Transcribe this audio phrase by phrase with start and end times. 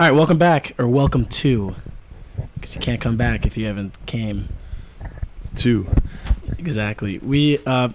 [0.00, 1.76] All right, welcome back, or welcome to,
[2.54, 4.48] because you can't come back if you haven't came.
[5.54, 5.88] Two.
[6.56, 7.18] Exactly.
[7.18, 7.90] We uh,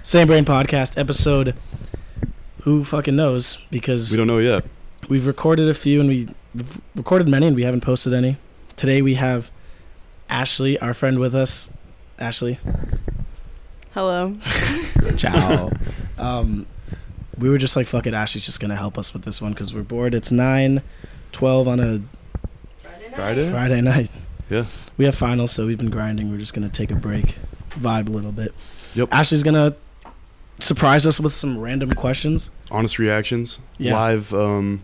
[0.00, 1.54] same brain podcast episode.
[2.62, 3.58] Who fucking knows?
[3.70, 4.64] Because We don't know yet.
[5.10, 8.38] we've recorded a few and we, we've recorded many and we haven't posted any.
[8.76, 9.50] Today we have
[10.30, 11.70] Ashley, our friend, with us.
[12.18, 12.58] Ashley,
[13.92, 14.34] Hello.
[15.18, 15.70] ciao.
[16.18, 16.66] um,
[17.36, 18.14] we were just like, fuck it.
[18.14, 20.14] Ashley's just gonna help us with this one because we're bored.
[20.14, 20.80] It's nine,
[21.34, 22.00] twelve on a
[23.14, 23.50] Friday?
[23.50, 24.10] Friday night.
[24.48, 24.64] Yeah.
[24.96, 26.30] We have finals, so we've been grinding.
[26.30, 27.36] We're just gonna take a break,
[27.70, 28.54] vibe a little bit.
[28.94, 29.08] Yep.
[29.12, 29.74] Ashley's gonna
[30.60, 32.50] surprise us with some random questions.
[32.70, 33.58] Honest reactions.
[33.78, 33.94] Yeah.
[33.94, 34.82] Live um,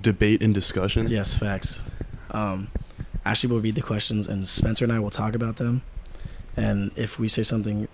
[0.00, 1.06] debate and discussion.
[1.08, 1.82] Yes, facts.
[2.30, 2.68] Um,
[3.24, 5.82] Ashley will read the questions, and Spencer and I will talk about them.
[6.56, 7.88] And if we say something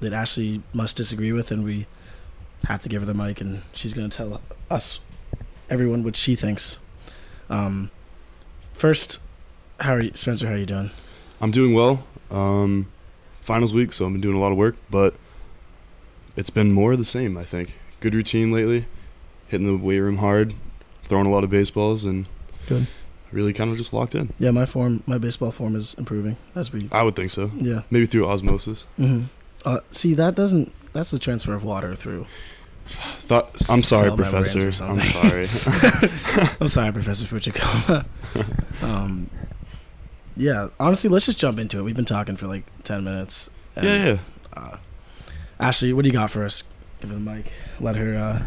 [0.00, 1.86] that Ashley must disagree with, then we
[2.64, 4.40] have to give her the mic, and she's gonna tell
[4.70, 5.00] us,
[5.68, 6.78] everyone, what she thinks.
[7.50, 7.90] Um,
[8.72, 9.20] first,
[9.80, 10.46] how are you, Spencer?
[10.48, 10.90] How are you doing?
[11.40, 12.04] I'm doing well.
[12.30, 12.90] Um,
[13.40, 15.14] finals week, so I've been doing a lot of work, but
[16.36, 17.74] it's been more of the same, I think.
[18.00, 18.86] Good routine lately.
[19.48, 20.54] Hitting the weight room hard,
[21.04, 22.26] throwing a lot of baseballs, and
[22.66, 22.86] Good.
[23.32, 24.32] really kind of just locked in.
[24.38, 26.80] Yeah, my form, my baseball form is improving as we.
[26.92, 27.50] I would think so.
[27.54, 27.82] Yeah.
[27.90, 28.86] Maybe through osmosis.
[28.98, 29.24] Mm-hmm.
[29.64, 30.72] Uh, see, that doesn't.
[30.92, 32.26] That's the transfer of water through.
[33.20, 33.50] Thought.
[33.70, 34.84] I'm sorry, Cell professor.
[34.84, 35.48] I'm sorry.
[36.60, 38.06] I'm sorry, Professor Fuchikoma.
[38.82, 39.28] um,
[40.36, 41.82] yeah, honestly, let's just jump into it.
[41.82, 43.50] We've been talking for like ten minutes.
[43.76, 44.18] and, yeah, yeah.
[44.56, 44.76] Uh,
[45.60, 46.64] Ashley, what do you got for us?
[47.00, 47.52] Give her the mic.
[47.80, 48.42] Let her uh,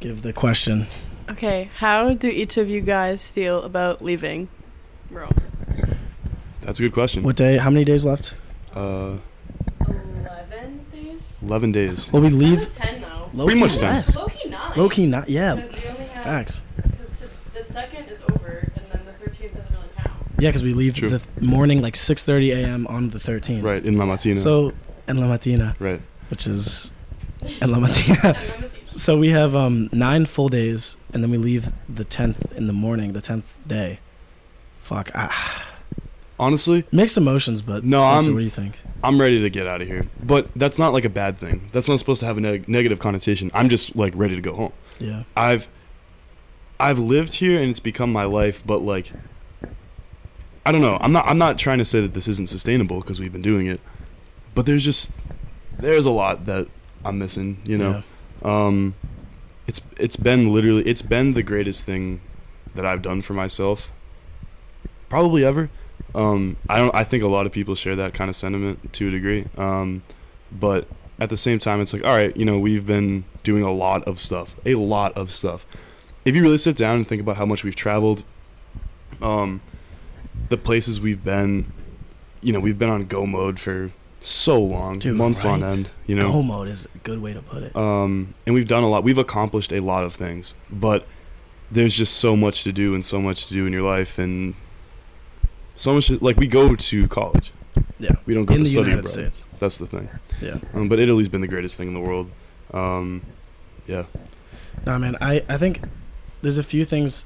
[0.00, 0.86] give the question.
[1.28, 4.48] Okay, how do each of you guys feel about leaving
[5.10, 5.32] Rome?
[6.60, 7.22] That's a good question.
[7.22, 7.58] What day?
[7.58, 8.34] How many days left?
[8.74, 9.16] Uh,
[9.86, 11.38] 11 days?
[11.42, 12.12] 11 days.
[12.12, 12.72] Well, we leave.
[13.32, 13.38] 10 now.
[13.38, 13.94] Low Pretty key much ten.
[13.94, 14.16] less.
[14.16, 14.72] Low key 9.
[14.76, 15.54] Low key, not yeah.
[15.54, 16.24] Because you only have.
[16.24, 16.62] Facts.
[16.76, 20.12] Because the second is over, and then the 13th doesn't really count.
[20.38, 21.08] Yeah, because we leave True.
[21.08, 22.86] the th- morning like 6:30 a.m.
[22.86, 23.62] on the 13th.
[23.62, 24.38] Right, in La Matina.
[24.38, 24.72] So
[25.08, 26.00] en la matina, right.
[26.30, 26.92] which is
[27.60, 28.24] en la matina.
[28.24, 32.04] And then the So we have um, nine full days, and then we leave the
[32.04, 33.98] tenth in the morning, the tenth day.
[34.80, 35.71] Fuck, ah,
[36.42, 38.80] Honestly, mixed emotions, but No, Spencer, I'm- what do you think?
[39.04, 40.06] I'm ready to get out of here.
[40.22, 41.68] But that's not like a bad thing.
[41.72, 43.50] That's not supposed to have a neg- negative connotation.
[43.54, 44.72] I'm just like ready to go home.
[44.98, 45.68] Yeah, I've
[46.80, 49.12] I've lived here and it's become my life, but like
[50.66, 50.98] I don't know.
[51.00, 53.66] I'm not I'm not trying to say that this isn't sustainable because we've been doing
[53.68, 53.80] it.
[54.56, 55.12] But there's just
[55.78, 56.66] there's a lot that
[57.04, 58.02] I'm missing, you know.
[58.44, 58.94] Um
[59.68, 62.20] it's it's been literally it's been the greatest thing
[62.74, 63.92] that I've done for myself
[65.08, 65.70] probably ever.
[66.14, 69.08] Um I don't I think a lot of people share that kind of sentiment to
[69.08, 69.46] a degree.
[69.56, 70.02] Um
[70.50, 70.86] but
[71.18, 74.04] at the same time it's like all right, you know, we've been doing a lot
[74.04, 74.54] of stuff.
[74.66, 75.66] A lot of stuff.
[76.24, 78.24] If you really sit down and think about how much we've traveled
[79.20, 79.60] um
[80.48, 81.72] the places we've been,
[82.40, 83.90] you know, we've been on go mode for
[84.24, 86.30] so long, Dude, months on end, you know.
[86.30, 87.74] Go mode is a good way to put it.
[87.74, 89.02] Um, and we've done a lot.
[89.02, 91.06] We've accomplished a lot of things, but
[91.70, 94.54] there's just so much to do and so much to do in your life, and
[95.76, 96.10] so much.
[96.10, 97.52] Like we go to college.
[97.98, 99.08] yeah, We don't go in to the study United abroad.
[99.12, 99.44] States.
[99.58, 100.08] That's the thing.
[100.40, 102.30] Yeah, Um, but Italy's been the greatest thing in the world.
[102.74, 103.22] Um,
[103.86, 104.04] yeah.
[104.86, 105.80] nah, man, I I think
[106.42, 107.24] there's a few things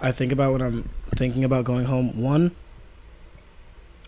[0.00, 2.20] I think about when I'm thinking about going home.
[2.20, 2.52] One,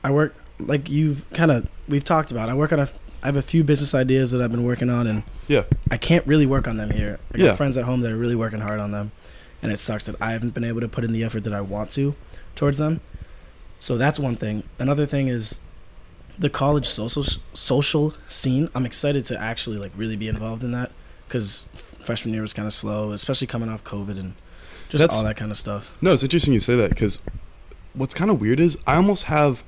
[0.05, 2.49] I work like you've kind of we've talked about.
[2.49, 2.89] I work on a
[3.23, 5.63] I have a few business ideas that I've been working on, and Yeah.
[5.93, 7.21] I can't really work on them here.
[7.33, 7.55] I got Yeah.
[7.55, 9.13] friends at home that are really working hard on them,
[9.63, 11.61] and it sucks that I haven't been able to put in the effort that I
[11.61, 12.17] want to
[12.57, 13.01] towards them.
[13.83, 14.63] So that's one thing.
[14.79, 15.59] Another thing is
[16.39, 18.71] the college social social scene.
[18.77, 20.93] I'm excited to actually like really be involved in that
[21.27, 24.35] because freshman year was kind of slow, especially coming off COVID and
[24.89, 25.91] just That's- all that kind of stuff.
[26.01, 27.19] No, it's interesting you say that because
[27.93, 29.65] what's kind of weird is I almost have.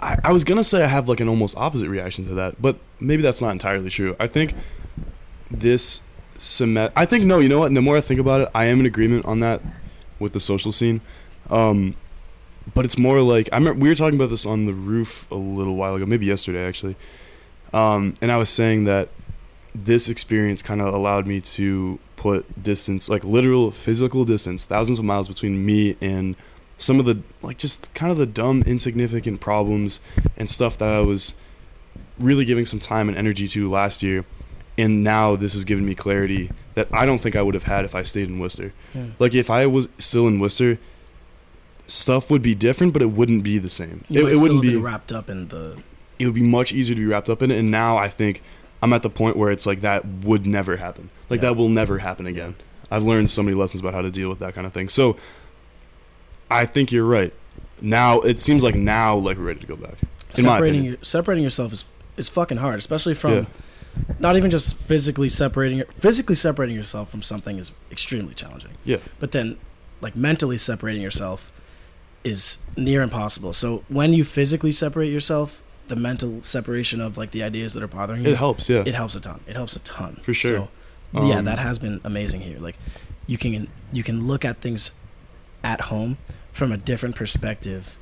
[0.00, 2.76] I, I was gonna say I have like an almost opposite reaction to that, but
[3.00, 4.14] maybe that's not entirely true.
[4.20, 4.54] I think
[5.50, 6.00] this
[6.38, 6.92] semester.
[6.96, 7.40] I think no.
[7.40, 7.74] You know what?
[7.74, 9.60] The more I think about it, I am in agreement on that
[10.20, 11.00] with the social scene.
[11.50, 11.96] Um,
[12.74, 15.36] but it's more like I remember we were talking about this on the roof a
[15.36, 16.96] little while ago, maybe yesterday actually.
[17.72, 19.08] Um, and I was saying that
[19.74, 25.04] this experience kind of allowed me to put distance, like literal physical distance, thousands of
[25.04, 26.36] miles between me and
[26.76, 30.00] some of the like just kind of the dumb, insignificant problems
[30.36, 31.34] and stuff that I was
[32.18, 34.24] really giving some time and energy to last year.
[34.78, 37.84] And now this has given me clarity that I don't think I would have had
[37.84, 38.72] if I stayed in Worcester.
[38.94, 39.06] Yeah.
[39.18, 40.78] Like if I was still in Worcester,
[41.92, 44.04] stuff would be different, but it wouldn't be the same.
[44.08, 45.82] You it it wouldn't be wrapped up in the
[46.18, 47.58] it would be much easier to be wrapped up in it.
[47.58, 48.42] And now I think
[48.82, 51.10] I'm at the point where it's like that would never happen.
[51.28, 51.50] Like Yeah.
[51.50, 52.54] that will never happen again.
[52.90, 54.88] I've learned so many lessons about how to deal with that kind of thing.
[54.88, 55.16] So
[56.50, 57.32] I think you're right.
[57.80, 59.94] Now it seems like now like we're ready to go back.
[60.36, 61.84] In separating your, separating yourself is
[62.16, 63.44] is fucking hard, especially from Yeah.
[64.18, 68.72] not even just physically separating physically separating yourself from something is extremely challenging.
[68.84, 68.98] Yeah.
[69.18, 69.56] But then
[70.00, 71.50] like mentally separating yourself
[72.24, 73.52] is near impossible.
[73.52, 77.88] So when you physically separate yourself, the mental separation of like the ideas that are
[77.88, 78.82] bothering you, It helps, yeah.
[78.86, 79.40] it helps a ton.
[79.46, 80.20] It helps a ton.
[80.22, 80.68] For sure.
[81.12, 82.58] So, yeah, Um, that has been amazing here.
[82.58, 82.76] Like
[83.26, 84.92] you can you can look at things
[85.62, 86.16] at home
[86.52, 87.98] from a different perspective.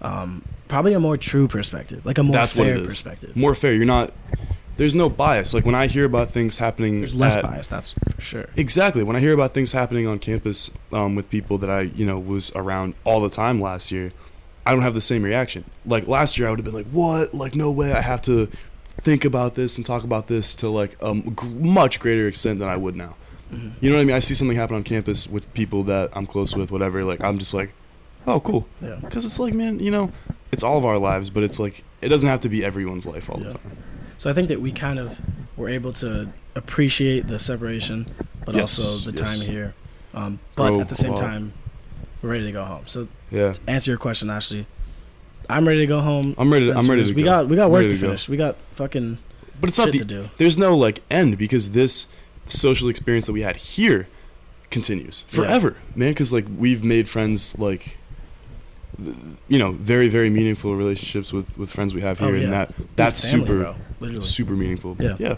[0.00, 3.36] Um, probably a more true perspective, like a more fair perspective.
[3.36, 3.72] More fair.
[3.74, 4.12] You're not
[4.82, 5.54] there's no bias.
[5.54, 8.46] Like when I hear about things happening There's less at- bias, that's for sure.
[8.56, 9.04] Exactly.
[9.04, 12.18] When I hear about things happening on campus um, with people that I, you know,
[12.18, 14.10] was around all the time last year,
[14.66, 15.62] I don't have the same reaction.
[15.86, 17.32] Like last year, I would have been like, "What?
[17.32, 17.92] Like, no way!
[17.92, 18.48] I have to
[19.02, 22.68] think about this and talk about this to like a um, much greater extent than
[22.68, 23.14] I would now."
[23.52, 23.74] Mhm.
[23.80, 24.16] You know what I mean?
[24.16, 27.04] I see something happen on campus with people that I'm close with, whatever.
[27.04, 27.70] Like, I'm just like,
[28.26, 28.98] "Oh, cool," Yeah.
[29.00, 30.10] because it's like, man, you know,
[30.50, 33.30] it's all of our lives, but it's like it doesn't have to be everyone's life
[33.30, 33.48] all Yeah.
[33.48, 33.76] the time.
[34.22, 35.20] So I think that we kind of
[35.56, 38.06] were able to appreciate the separation,
[38.46, 39.28] but Yes, also the yes.
[39.28, 39.74] time here.
[40.14, 41.54] Um, but Grow at the same time,
[42.22, 42.82] we're ready to go home.
[42.86, 43.54] So Yeah.
[43.54, 44.66] to answer your question, Ashley,
[45.50, 46.36] I'm ready to go home.
[46.38, 47.30] I'm ready to- I'm ready to We go.
[47.30, 48.28] got we got work to to finish.
[48.28, 49.18] We got fucking
[49.60, 50.30] But it's not shit the to do.
[50.38, 52.06] there's no like end because this
[52.46, 54.06] social experience that we had here
[54.70, 55.34] continues Yeah.
[55.36, 56.10] forever, man.
[56.10, 57.96] Because like we've made friends like,
[59.48, 62.42] you know, very very meaningful relationships with with friends we have Oh, here, yeah.
[62.44, 63.74] and that that's Family, super bro.
[64.02, 64.24] Literally.
[64.24, 64.96] super meaningful.
[64.98, 65.16] Yeah.
[65.18, 65.36] yeah.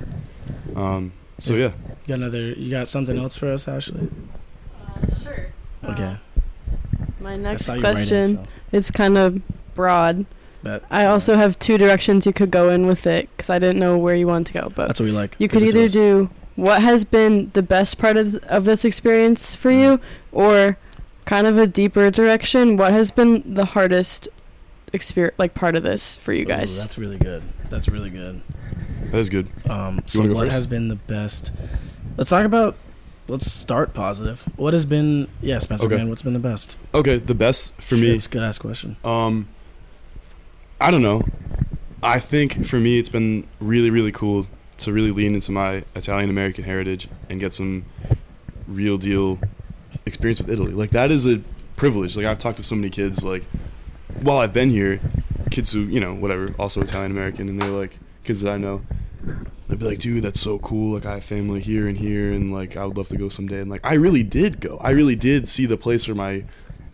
[0.76, 1.12] Um.
[1.40, 1.66] So Yeah.
[1.66, 2.40] yeah, You got another?
[2.52, 4.08] You got something else for us, Ashley?
[4.80, 5.46] Uh, sure.
[5.84, 6.16] Okay.
[7.20, 9.40] My next saw you writing, question so is kind of
[9.74, 10.26] broad.
[10.62, 10.82] bet.
[10.90, 13.96] I also have two directions you could go in with it because I didn't know
[13.98, 14.72] where you wanted to go.
[14.74, 15.36] But That's what we like.
[15.38, 19.54] you could Give either do what has been the best part of, of this experience
[19.54, 20.00] for you,
[20.32, 20.76] or
[21.24, 22.76] kind of a deeper direction.
[22.76, 24.28] What has been the hardest
[24.94, 26.80] experience, like part of this for you Ooh, guys?
[26.80, 27.42] that's really good.
[27.68, 28.40] That's really good.
[29.10, 29.48] that is good.
[29.68, 30.52] Um, so go what first?
[30.52, 31.52] has been the best?
[32.16, 32.76] Let's talk about.
[33.26, 34.46] Let's start positive.
[34.56, 35.28] What has been?
[35.40, 35.86] Yeah, Spencer.
[35.86, 35.96] Okay.
[35.96, 36.76] Man, what's been the best?
[36.94, 38.14] Okay, the best for Shit, me.
[38.14, 38.96] it's a good ass question.
[39.02, 39.48] Um,
[40.80, 41.22] I don't know.
[42.02, 44.46] I think for me, it's been really, really cool
[44.76, 47.86] to really lean into my Italian American heritage and get some
[48.66, 49.38] real deal
[50.04, 50.72] experience with Italy.
[50.72, 51.40] Like that is a
[51.76, 52.16] privilege.
[52.16, 53.44] Like I've talked to so many kids, like
[54.22, 55.00] while I've been here,
[55.50, 58.82] kids who you know whatever, also Italian American, and they're like kids that I know.
[59.68, 60.94] They'd be like, dude, that's so cool.
[60.94, 63.60] Like, I have family here and here, and like, I would love to go someday.
[63.60, 64.76] And like, I really did go.
[64.76, 66.44] I really did see the place where my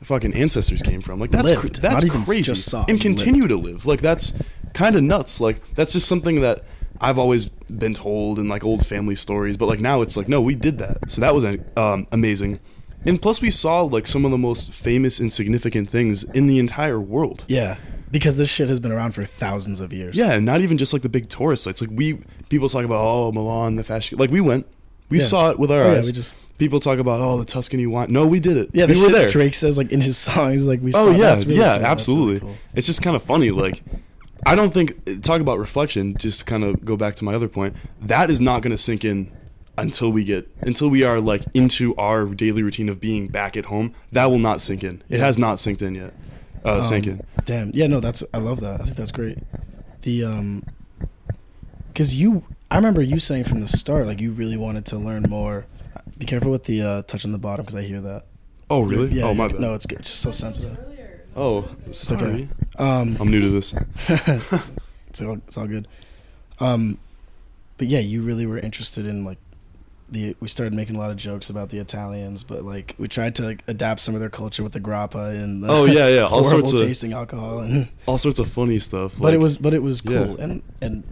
[0.05, 1.19] fucking ancestors came from.
[1.19, 3.87] Like, that's cr- that's not crazy, just saw, and continue to live.
[3.87, 4.33] Like, that's
[4.73, 5.41] kind of nuts.
[5.41, 6.65] Like, that's just something that
[7.01, 9.57] I've always been told in like old family stories.
[9.57, 11.11] But like now, it's like, no, we did that.
[11.11, 11.45] So that was
[11.77, 12.61] um, amazing.
[13.05, 16.59] And plus, we saw like some of the most famous and significant things in the
[16.59, 17.45] entire world.
[17.49, 17.77] Yeah,
[18.11, 20.17] because this shit has been around for thousands of years.
[20.17, 21.81] Yeah, and not even just like the big tourist sites.
[21.81, 22.21] Like we
[22.51, 24.19] people talk about oh Milan, the fashion.
[24.19, 24.67] Like we went,
[25.09, 25.25] we Yeah.
[25.25, 26.07] saw it with our Oh, yeah, eyes.
[26.07, 28.09] we just people talk about oh the Tuscany wine.
[28.11, 28.71] No, we did it.
[28.75, 28.85] yeah.
[28.85, 29.29] The we shit were there.
[29.29, 30.91] Drake says like in his songs, like we.
[30.95, 31.87] Oh saw, yeah, really yeah, cool.
[31.87, 32.27] Absolutely.
[32.35, 32.57] really cool.
[32.75, 33.51] It's just kind of funny.
[33.51, 33.83] Like
[34.45, 36.17] I don't think talk about reflection.
[36.19, 37.77] Just kind of go back to my other point.
[38.03, 39.33] That is not going to sink in
[39.81, 43.67] until we get until we are like into our daily routine of being back at
[43.67, 43.95] home.
[44.13, 45.03] That will not sink in.
[45.09, 46.15] It has not synced in yet.
[46.65, 47.21] Uh, Um, in.
[47.45, 47.71] Damn.
[47.75, 47.87] Yeah.
[47.87, 48.01] No.
[48.01, 48.23] That's.
[48.35, 48.81] I love that.
[48.81, 49.39] I think that's great.
[50.03, 50.65] The um.
[51.89, 55.25] Because you, I remember you saying from the start, like you really wanted to learn
[55.29, 55.67] more.
[56.19, 58.27] Be careful with the uh, touch on the bottom because I hear that.
[58.69, 59.09] Oh really?
[59.13, 59.25] Yeah.
[59.25, 59.61] oh my bad.
[59.61, 59.87] No, it's.
[59.87, 60.79] It's just so sensitive.
[61.37, 62.21] Oh, It's okay.
[62.21, 62.49] sorry.
[62.79, 63.73] Um, I'm new to this.
[65.09, 65.87] it's all it's all good.
[66.59, 66.99] Um,
[67.79, 69.39] but yeah, you really were interested in like
[70.11, 70.37] the.
[70.41, 73.45] We started making a lot of jokes about the Italians, but like we tried to
[73.45, 76.25] like, adapt some of their culture with the grappa and the Oh yeah, yeah.
[76.31, 77.89] All sorts of tasting alcohol and.
[78.07, 79.15] all sorts of funny stuff.
[79.19, 80.25] but it was but it was Yeah.
[80.27, 81.05] cool and and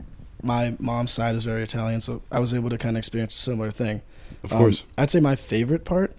[0.43, 3.39] my mom's side is very Italian, so I was able to kind of experience a
[3.39, 4.03] similar thing.
[4.45, 4.85] of Um, course.
[4.97, 6.15] I'd say my favorite part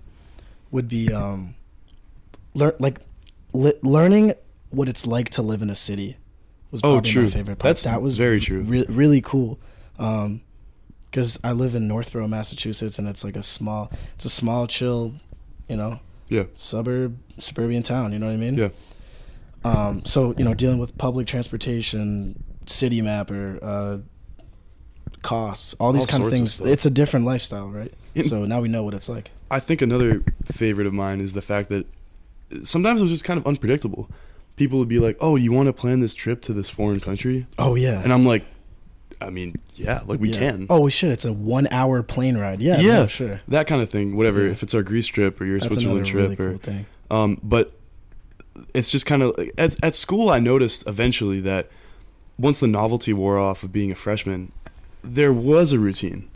[0.72, 1.56] would be um,
[2.54, 3.00] learn like
[3.54, 4.34] li- learning
[4.72, 6.18] what it's like to live in a city.
[6.72, 7.24] Was Oh, true.
[7.24, 7.70] my favorite part.
[7.70, 8.62] That's that was very true.
[8.62, 9.58] Re- really cool.
[9.98, 10.42] Um,
[11.10, 15.14] because I live in Northborough, Massachusetts, and it's like a small, it's a small, chill,
[15.68, 16.44] you know, Yeah.
[16.54, 18.14] suburb, suburban town.
[18.14, 18.56] You know what I mean?
[18.56, 18.70] Yeah.
[19.64, 23.98] Um, so you know, dealing with public transportation, Citymapper, uh,
[25.22, 26.72] costs, all these All kind of sorts of things.
[26.72, 27.94] it's a different lifestyle, right?
[28.16, 29.32] And- so now we know what it's like.
[29.52, 31.86] I think another favorite of mine is the fact that
[32.64, 34.10] sometimes it was just kind of unpredictable.
[34.56, 37.48] People would be like, "Oh, you want to plan this trip to this foreign country?"
[37.58, 38.02] Oh yeah.
[38.04, 38.46] And I'm like,
[39.22, 40.40] I mean, yeah, like we Yeah.
[40.40, 40.68] can.
[40.70, 41.12] Oh shit!
[41.12, 42.62] It's a one-hour plane ride.
[42.62, 42.80] Yeah.
[42.80, 42.94] Yeah.
[43.00, 43.42] no, sure.
[43.48, 44.16] That kind of thing.
[44.16, 44.46] Whatever.
[44.46, 44.52] Yeah.
[44.52, 46.86] If it's our Greece trip or your That's Switzerland trip really or cool thing.
[47.12, 47.74] Um, but
[48.74, 50.30] it's just kind of at at school.
[50.30, 51.70] I noticed eventually that
[52.38, 54.52] once the novelty wore off of being a freshman,
[55.04, 56.30] there was a routine.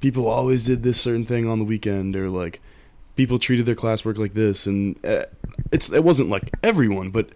[0.00, 2.60] People always did this certain thing on the weekend, or like
[3.16, 5.24] people treated their classwork like this, and uh,
[5.72, 7.30] it's it wasn't like everyone, but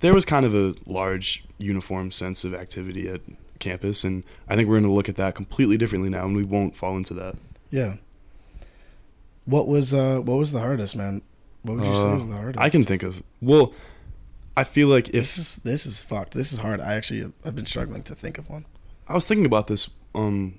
[0.00, 3.20] there was kind of a large uniform sense of activity at
[3.58, 6.44] campus, and I think we're going to look at that completely differently now, and we
[6.44, 7.36] won't fall into that.
[7.70, 7.96] Yeah.
[9.46, 11.22] What was uh what was the hardest, man?
[11.62, 12.58] What would you say Uh, was the hardest?
[12.58, 13.72] I can think of well.
[14.56, 16.32] I feel like if This is this is fucked.
[16.34, 16.80] This is hard.
[16.80, 18.64] I actually I've been struggling to think of one.
[19.08, 20.58] I was thinking about this um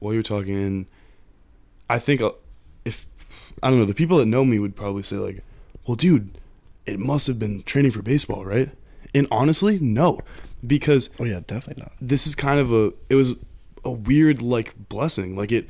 [0.00, 0.86] while you were talking, and
[1.88, 2.32] I think uh,
[2.84, 3.06] if
[3.62, 5.44] I don't know, the people that know me would probably say like,
[5.86, 6.38] "Well, dude,
[6.84, 8.70] it must have been training for baseball, right?"
[9.16, 10.20] And honestly, no,
[10.66, 11.92] because Oh yeah, definitely not.
[12.00, 13.34] this is kind of a it was
[13.84, 15.34] a weird like blessing.
[15.36, 15.68] Like it,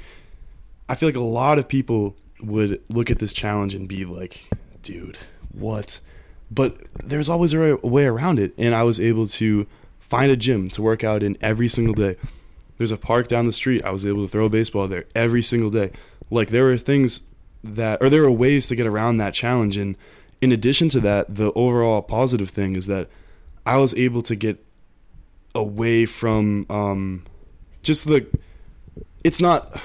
[0.88, 4.48] I feel like a lot of people would look at this challenge and be like,
[4.82, 5.18] "Dude,
[5.52, 6.00] what?"
[6.50, 9.66] But there's always a way around it, and I was able to
[9.98, 12.16] find a gym to work out in every single day.
[12.78, 13.84] There's a park down the street.
[13.84, 15.90] I was able to throw a baseball there every single day.
[16.30, 17.22] Like there were things
[17.64, 19.76] that, or there were ways to get around that challenge.
[19.76, 19.96] And
[20.40, 23.08] in addition to that, the overall positive thing is that
[23.66, 24.64] I was able to get
[25.54, 27.25] away from um,
[27.82, 28.26] just the.
[29.25, 29.80] It's not.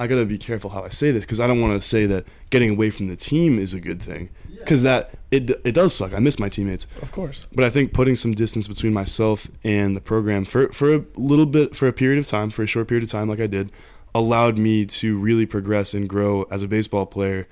[0.00, 2.24] I gotta be careful how I say this because I don't want to say that
[2.50, 4.30] getting away from the team is a good thing
[4.60, 6.12] because that it it does suck.
[6.14, 7.46] I miss my teammates, Of course.
[7.52, 11.46] but I think putting some distance between myself and the program for for a little
[11.46, 13.72] bit for a period of time, for a short period of time, like I did,
[14.14, 17.48] allowed me to really progress and grow as a baseball player,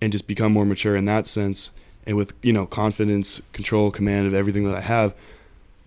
[0.00, 1.72] and just become more mature in that sense.
[2.10, 5.14] And with you know confidence, control, command of everything that I have,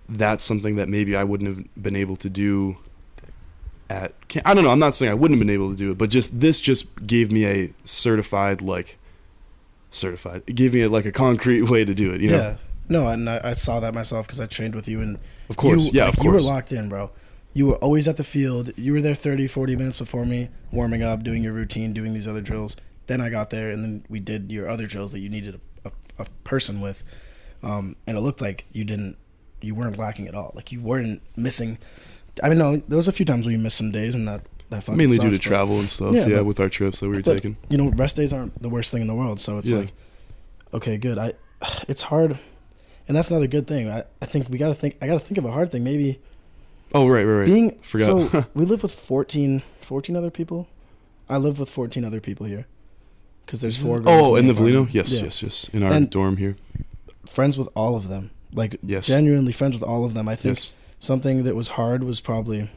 [0.07, 2.77] that's something that maybe I wouldn't have been able to do.
[3.89, 4.13] At
[4.45, 4.69] I don't know.
[4.69, 7.05] I'm not saying I wouldn't have been able to do it, but just this just
[7.05, 8.97] gave me a certified like
[9.91, 10.43] certified.
[10.47, 12.21] It gave me a, like a concrete way to do it.
[12.21, 12.37] You know?
[12.37, 12.57] yeah.
[12.87, 15.87] No, and I, I saw that myself because I trained with you and Of course.
[15.87, 17.11] you, yeah, like, of You were locked in, bro.
[17.51, 18.71] You were always at the field.
[18.77, 22.29] You were there 30, 40 minutes before me, warming up, doing your routine, doing these
[22.29, 22.77] other drills.
[23.07, 25.59] Then I got there, and then we did your other drills that you needed a,
[25.85, 27.03] a, a person with.
[27.61, 29.17] Um, and it looked like you didn't,
[29.61, 30.51] you weren't lacking at all.
[30.55, 31.77] Like you weren't missing.
[32.43, 34.41] I mean, no, there was a few times where you missed some days, and that
[34.69, 36.13] that fucking Mainly due to travel and stuff.
[36.15, 37.57] Yeah, Yeah, but- with our trips that we were but, taking.
[37.69, 39.39] You know, rest days aren't the worst thing in the world.
[39.39, 39.79] So it's Yeah.
[39.79, 39.91] like,
[40.73, 41.17] okay, good.
[41.17, 41.33] I,
[41.87, 42.37] it's hard,
[43.07, 43.89] and that's another good thing.
[43.89, 44.97] I, I think we got to think.
[45.01, 45.83] I got to think of a hard thing.
[45.83, 46.19] Maybe
[46.93, 47.45] Oh right, right, right.
[47.45, 48.31] being Forgot.
[48.31, 50.67] so we live with 14, 14 other people.
[51.29, 52.67] I live with fourteen other people here,
[53.45, 53.99] because there's four.
[53.99, 54.87] girls oh, in the Volino?
[54.91, 55.23] Yes, Yeah.
[55.25, 55.69] yes, yes.
[55.73, 56.55] In our And- dorm here.
[57.27, 58.31] Friends with all of them.
[58.53, 59.07] Like Yes.
[59.07, 60.27] genuinely friends with all of them.
[60.27, 60.71] I think Yes.
[60.99, 62.69] something that was hard was probably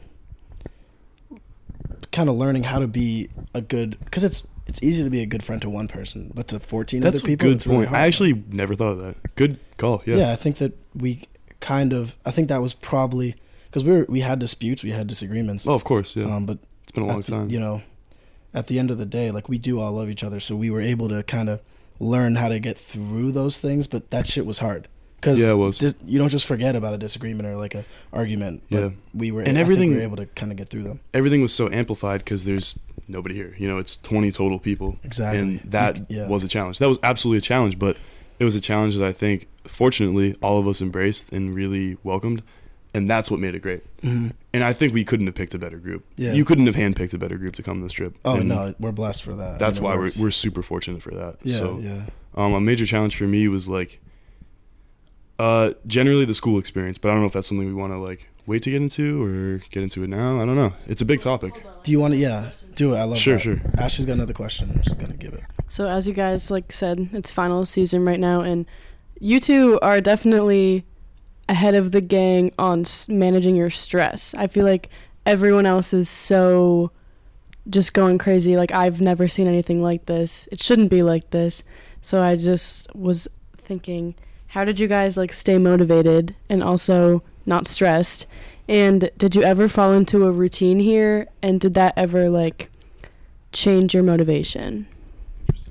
[2.11, 5.25] kind of learning how to be a good because it's it's easy to be a
[5.25, 7.77] good friend to one person, but to fourteen That's other a people, good it's really
[7.79, 7.89] point.
[7.89, 8.01] hard.
[8.01, 9.35] I actually never thought of that.
[9.35, 10.01] Good call.
[10.05, 10.17] Yeah.
[10.17, 10.31] yeah.
[10.31, 11.21] I think that we
[11.59, 13.35] kind of I think that was probably
[13.69, 16.15] because we were we had disputes, we had disagreements, Oh, of course.
[16.15, 16.25] Yeah.
[16.35, 17.49] um, but it's been a long time.
[17.49, 17.81] you know,
[18.53, 20.69] at the end of the day, like we do all love each other, so we
[20.69, 21.61] were able to kind of
[21.99, 23.87] learn how to get through those things.
[23.87, 24.87] But that shit was hard
[25.19, 25.81] because Yeah, it was.
[26.05, 28.63] you don't just forget about a disagreement or like a argument.
[28.69, 28.89] But Yeah.
[29.13, 30.99] we were And everything- we were able to kind of get through them.
[31.13, 32.77] Everything was so amplified because there's
[33.07, 33.55] nobody here.
[33.57, 34.97] You know, it's 20 total people.
[35.03, 35.39] Exactly.
[35.39, 36.27] And that c- yeah.
[36.27, 36.77] was a challenge.
[36.79, 37.97] That was absolutely a challenge, but
[38.39, 42.43] it was a challenge that I think, fortunately, all of us embraced and really welcomed.
[42.97, 43.83] And that's what made it great.
[44.01, 44.31] Mhm.
[44.53, 46.03] And I think we couldn't have picked a better group.
[46.15, 46.33] Yeah.
[46.33, 48.15] You couldn't have handpicked a better group to come on this trip.
[48.25, 49.55] Oh And no, we're blessed for that.
[49.55, 51.37] I That's mean, why we're, we're super fortunate for that.
[51.43, 52.01] yeah so, yeah
[52.35, 53.99] Um, a major challenge for me was like,
[55.39, 57.99] uh, generally the school experience, but I don't know if that's something we want to
[57.99, 60.41] like wait to get into or get into it now.
[60.41, 60.73] I don't know.
[60.87, 61.63] It's a big topic.
[61.83, 62.19] Do you want to?
[62.19, 62.97] Yeah, do it.
[62.97, 63.41] I love Sure, that.
[63.41, 63.61] sure.
[63.77, 64.81] Ashley's got another question.
[64.83, 65.43] She's gonna give it.
[65.67, 68.65] So as you guys like said, it's final season right now, and
[69.19, 70.85] you two are definitely
[71.49, 74.33] ahead of the gang on s- managing your stress.
[74.37, 74.89] I feel like
[75.25, 76.91] everyone else is so
[77.69, 78.57] just going crazy.
[78.57, 80.47] Like I've never seen anything like this.
[80.51, 81.63] It shouldn't be like this.
[82.01, 84.15] So I just was thinking,
[84.47, 88.25] how did you guys like stay motivated and also not stressed?
[88.69, 91.27] And did you ever fall into a routine here?
[91.41, 92.69] And did that ever like
[93.51, 94.87] change your motivation?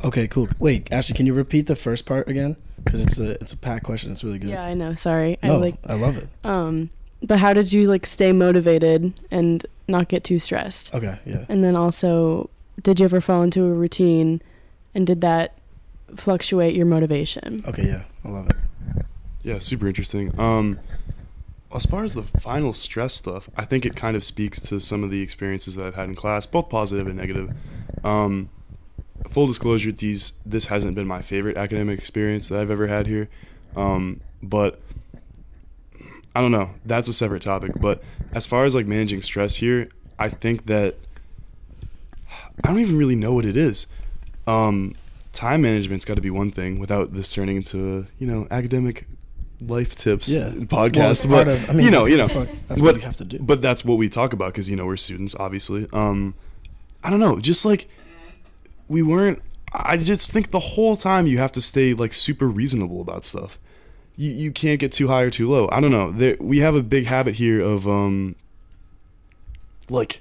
[0.05, 0.49] Okay, cool.
[0.59, 2.57] Wait, Ashley, can you repeat the first part again?
[2.87, 4.13] Because it's a it's a packed question.
[4.13, 4.49] It's really good.
[4.49, 4.95] Yeah, I know.
[4.95, 5.39] Sorry.
[5.43, 6.29] I like I love it.
[6.45, 6.89] um
[7.23, 10.95] but how did you like stay motivated and not get too stressed?
[10.95, 11.45] Okay, yeah.
[11.49, 12.49] And then also
[12.83, 14.41] did you ever fall into a routine
[14.95, 15.59] and did that
[16.15, 17.63] fluctuate your motivation?
[17.67, 18.05] Okay, yeah.
[18.25, 18.57] I love it.
[19.43, 20.39] Yeah, super interesting.
[20.39, 20.79] Um,
[21.75, 25.03] as far as the final stress stuff, I think it kind of speaks to some
[25.05, 27.51] of the experiences that I've had in class, both positive and negative.
[28.05, 28.51] Um,
[29.31, 33.29] full disclosure, these this hasn't been my favorite academic experience that I've ever had here,
[33.77, 34.81] um, but
[36.35, 36.71] I don't know.
[36.85, 37.73] That's a separate topic.
[37.81, 38.03] But
[38.33, 40.97] as far as like managing stress here, I think that
[42.65, 43.87] I don't even really know what it is.
[44.47, 44.95] Um,
[45.33, 49.07] time management's got to be one thing without this turning into a, you know academic
[49.61, 50.51] life tips Yeah.
[50.51, 51.11] Podcast.
[51.13, 52.27] it's but of- I mean, you know, that's you know,
[52.69, 53.39] that's but, what we have to do.
[53.39, 55.87] But that's what we talk about because you know we're students, obviously.
[55.93, 56.35] Um,
[57.03, 57.89] I don't know, just like
[58.89, 59.43] we weren't.
[59.73, 63.59] I just think the whole time you have to stay like super reasonable about stuff.
[64.17, 65.69] You you can't get too high or too low.
[65.73, 66.11] I don't know.
[66.11, 68.35] There, we have a big habit here of um,
[69.89, 70.21] like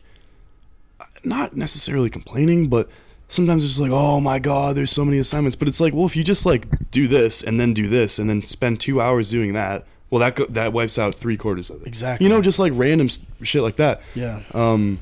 [1.23, 2.89] not necessarily complaining, but
[3.29, 5.55] sometimes it's like, oh my god, there's so many assignments.
[5.55, 8.29] But it's like, well, if you just like do this and then do this and
[8.29, 11.81] then spend two hours doing that, well, that go- that wipes out three quarters of
[11.81, 11.87] it.
[11.87, 12.25] Exactly.
[12.25, 14.01] You know, just like random s- shit like that.
[14.13, 14.41] Yeah.
[14.53, 14.99] Um,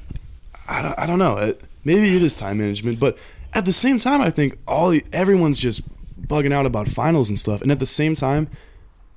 [0.67, 1.37] I don't, I don't know.
[1.37, 3.17] It, maybe it is time management, but
[3.53, 5.81] at the same time, I think all everyone's just
[6.27, 7.61] bugging out about finals and stuff.
[7.61, 8.49] And at the same time,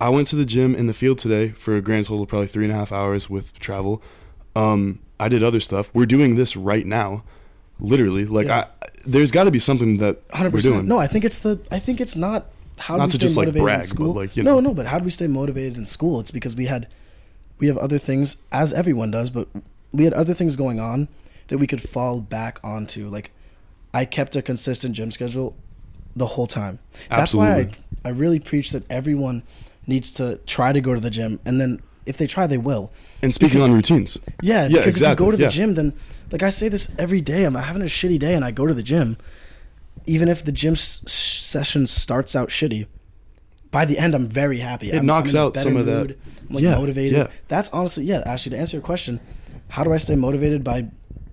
[0.00, 2.48] I went to the gym in the field today for a grand total of probably
[2.48, 4.02] three and a half hours with travel.
[4.54, 5.90] Um, I did other stuff.
[5.94, 7.24] We're doing this right now,
[7.80, 8.24] literally.
[8.26, 8.66] Like, Yeah.
[8.82, 10.74] I, there's got to be something that Hundred we're doing.
[10.74, 10.88] percent.
[10.88, 11.60] No, I think it's the.
[11.70, 12.46] I think it's not
[12.78, 14.12] how do we to stay just, like, motivated brag, in school.
[14.14, 16.20] like, you no, no, but how do we stay motivated in school?
[16.20, 16.88] It's because we had,
[17.58, 19.48] we have other things as everyone does, but
[19.92, 21.08] we had other things going on
[21.48, 23.08] that we could fall back onto.
[23.08, 23.30] Like,
[24.00, 25.56] I kept a consistent gym schedule
[26.14, 26.78] the whole time.
[27.10, 27.62] That's why I,
[28.08, 29.42] I really preach that everyone
[29.86, 32.84] needs to try to go to the gym, and then if they try, they will.
[33.22, 35.48] And speaking on routines, Yeah, Yeah, because exactly, if you go to the yeah.
[35.58, 35.92] gym, then
[36.32, 38.74] like I say this every day, I'm having a shitty day and I go to
[38.74, 39.16] the gym.
[40.06, 42.86] Even if the gym s- session starts out shitty,
[43.70, 44.90] by the end I'm very happy.
[44.92, 46.10] It I'm, knocks I'm out some of that-
[46.48, 47.12] I'm like Yeah, motivated.
[47.18, 47.26] yeah.
[47.48, 48.22] That's honestly yeah.
[48.26, 49.20] Actually, to answer your question,
[49.68, 50.78] how do I stay motivated by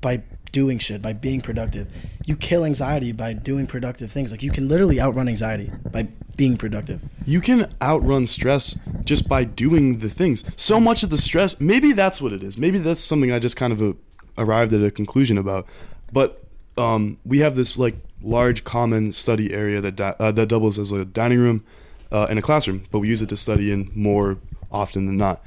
[0.02, 1.90] by doing shit by being productive?
[2.26, 4.32] You kill anxiety by doing productive things.
[4.32, 6.08] Like you can literally outrun anxiety by
[6.38, 7.02] being productive.
[7.26, 10.44] you can outrun stress just by doing the things.
[10.56, 12.58] So much of the stress, maybe that's what it is.
[12.58, 13.94] Maybe that's something I just kind of uh,
[14.38, 15.68] arrived at a conclusion about.
[16.12, 16.44] But
[16.78, 20.92] um, we have this like large common study area that di- uh, that doubles as
[20.92, 21.64] a dining room
[22.12, 24.38] uh, and a classroom, but we use it to study in more
[24.72, 25.44] often than not.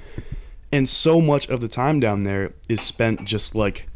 [0.71, 3.89] And so much of the time down there is spent just like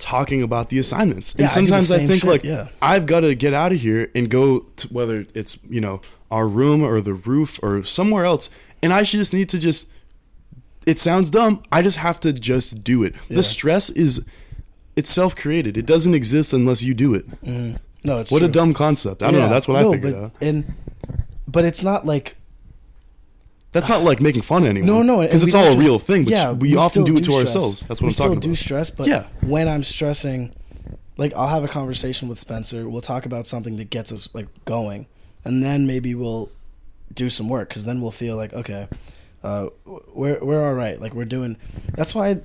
[0.00, 1.34] talking about the assignments.
[1.36, 2.68] Yeah, and I sometimes I, same think shit, like yeah.
[2.82, 6.48] I've got to get out of here and go to whether it's you know our
[6.48, 8.50] room or the roof or somewhere else,
[8.82, 9.88] and I should just need to just.
[10.86, 11.62] It sounds dumb.
[11.70, 13.14] I just have to just do it.
[13.28, 13.36] Yeah.
[13.36, 14.24] The stress is,
[14.96, 15.76] it's self created.
[15.76, 17.28] It doesn't exist unless you do it.
[17.44, 17.78] Mhm.
[18.02, 19.22] No, it's What a dumb concept.
[19.22, 19.48] I don't know.
[19.50, 20.32] That's what I figured but, out.
[20.40, 20.74] And
[21.46, 22.36] but it's not like
[23.72, 24.86] That's not like making fun of anyone.
[24.86, 26.24] No, no, because it's all don't a real thing.
[26.24, 27.54] But yeah, we, often still do it to stress.
[27.54, 27.80] ourselves.
[27.82, 28.36] That's what we I'm talking about.
[28.36, 29.26] We still do stress, but Yeah.
[29.42, 30.52] when I'm stressing,
[31.16, 32.88] like I'll have a conversation with Spencer.
[32.88, 35.06] We'll talk about something that gets us like going,
[35.44, 36.50] and then maybe we'll
[37.14, 38.88] do some work because then we'll feel like okay,
[39.44, 41.00] uh, we're we're all right.
[41.00, 41.56] Like we're doing.
[41.94, 42.40] That's why,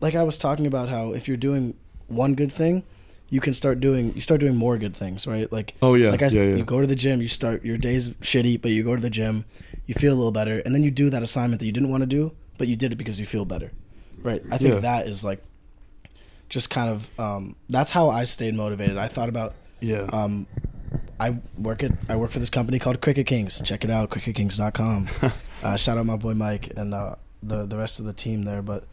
[0.00, 1.74] like I was talking about how if you're doing
[2.08, 2.84] one good thing.
[3.32, 4.12] You can start doing.
[4.14, 5.50] You start doing more good things, right?
[5.50, 6.56] Like Oh, yeah, like I, yeah, yeah.
[6.56, 7.22] you go to the gym.
[7.22, 9.44] You start your day's shitty, but you go to the gym.
[9.86, 12.02] You feel a little better, and then you do that assignment that you didn't want
[12.02, 13.72] to do, but you did it because you feel better,
[14.22, 14.42] right?
[14.50, 14.80] I think Yeah.
[14.80, 15.42] that is like
[16.50, 18.98] just kind of um, that's how I stayed motivated.
[18.98, 20.06] I thought about Yeah.
[20.12, 20.46] um,
[21.18, 23.62] I work at I work for this company called Cricket Kings.
[23.64, 25.08] Check it out, cricketkings.com.
[25.62, 28.60] uh, shout out my boy Mike and uh, the the rest of the team there.
[28.62, 28.84] But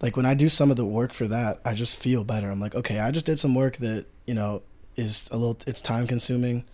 [0.00, 2.50] like when I do some of the work for that, I just feel better.
[2.50, 4.62] I'm like, okay, I just did some work that you know
[4.96, 6.64] is a little it's time consuming,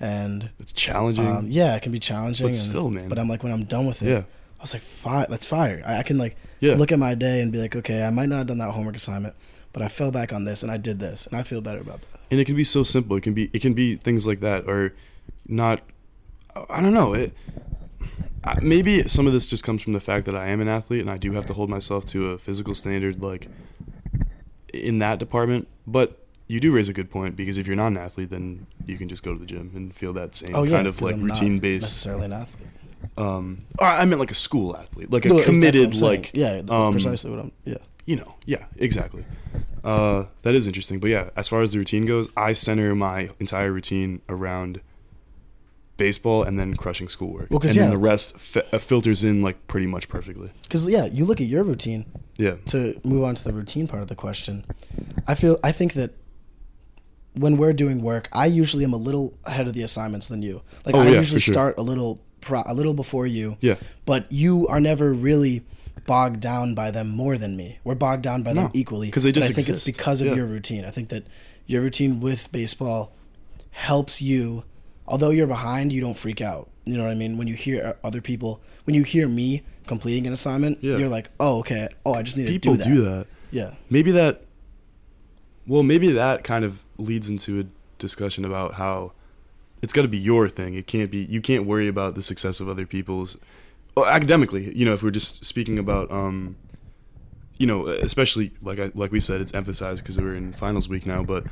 [0.00, 1.26] and it's challenging.
[1.26, 2.44] um, yeah, it can be challenging.
[2.44, 3.08] But and- still, man.
[3.08, 4.22] But I'm like when I'm done with it, yeah.
[4.58, 5.82] I was like, fire, that's fire.
[5.86, 6.74] I, I can like Yeah.
[6.76, 8.96] look at my day and be like, okay, I might not have done that homework
[8.96, 9.34] assignment,
[9.74, 12.00] but I fell back on this and I did this, and I feel better about
[12.00, 12.20] that.
[12.30, 13.16] and it can be so simple.
[13.16, 14.94] It can be it can be things like that, or
[15.48, 15.80] not.
[16.70, 17.14] I don't know.
[17.14, 17.32] It
[18.62, 21.10] maybe some of this just comes from the fact that I am an athlete and
[21.10, 23.48] I do have to hold myself to a physical standard, like
[24.72, 25.68] in that department.
[25.86, 28.98] But you do raise a good point because if you're not an athlete, then you
[28.98, 31.14] can just go to the gym and feel that same Oh yeah, kind of like
[31.14, 31.84] I'm not routine based.
[31.84, 32.68] necessarily an athlete.
[33.16, 36.00] Um, or I meant like a school athlete, like a No, that's what I'm committed,
[36.00, 37.52] like yeah, um, precisely what I'm.
[37.64, 39.24] Yeah, you know, yeah, exactly.
[39.82, 40.98] Uh, that is interesting.
[40.98, 44.80] But yeah, as far as the routine goes, I center my entire routine around
[45.96, 47.48] baseball and then crushing schoolwork.
[47.50, 50.50] Well, and then the rest fi- uh, filters in like pretty much perfectly.
[50.62, 52.04] because yeah, you look at your routine
[52.36, 52.56] Yeah.
[52.66, 54.64] to move on to the routine part of the question.
[55.28, 56.10] I feel I think that
[57.34, 60.62] when we're doing work, I usually am a little ahead of the assignments than you.
[60.86, 61.52] Like Oh, I yeah, usually sure.
[61.54, 63.74] start a little pro, a little before you, Yeah.
[64.06, 65.62] but you are never really
[66.06, 67.78] bogged down by them more than me.
[67.82, 69.08] We're bogged down by them equally.
[69.08, 70.34] Because they just I think it's because of Yeah.
[70.34, 70.84] your routine.
[70.84, 71.24] I think that
[71.66, 73.12] your routine with baseball
[73.70, 74.64] helps you.
[75.06, 76.68] Although you're behind, you don't freak out.
[76.84, 77.36] You know what I mean?
[77.38, 80.96] When you hear other people, when you hear me completing an assignment, Yeah.
[80.96, 81.88] you're like, "Oh, okay.
[82.06, 83.26] Oh, I just need People to do that." People do that.
[83.50, 83.74] Yeah.
[83.90, 84.42] Maybe that.
[85.66, 87.64] Well, maybe that kind of leads into a
[87.98, 89.12] discussion about how
[89.82, 90.74] it's got to be your thing.
[90.74, 91.24] It can't be.
[91.30, 93.36] You can't worry about the success of other people's.
[93.96, 96.56] Well, academically, you know, if we're just speaking about, um,
[97.58, 101.06] you know, especially like I, like we said, it's emphasized because we're in finals week
[101.06, 101.22] now.
[101.22, 101.44] But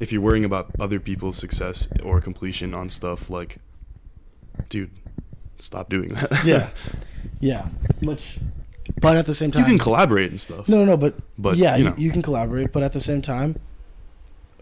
[0.00, 3.58] if you're worrying about other people's success or completion on stuff, like,
[4.68, 4.90] dude,
[5.58, 6.44] stop doing that.
[6.44, 6.70] Yeah.
[7.40, 7.68] yeah.
[8.00, 8.38] Much,
[9.00, 10.68] but at the same time, you can collaborate and stuff.
[10.68, 11.94] No, no, no, but, But, yeah, you know.
[11.96, 12.72] you can collaborate.
[12.72, 13.58] But at the same time,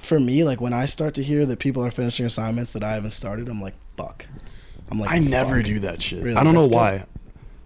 [0.01, 2.92] for me, like when I start to hear that people are finishing assignments that I
[2.92, 4.27] haven't started, I'm like, fuck.
[4.90, 5.66] I'm like, I never fuck.
[5.66, 6.23] do that shit.
[6.23, 6.37] Really?
[6.37, 6.75] I don't know That's good.
[6.77, 7.05] why.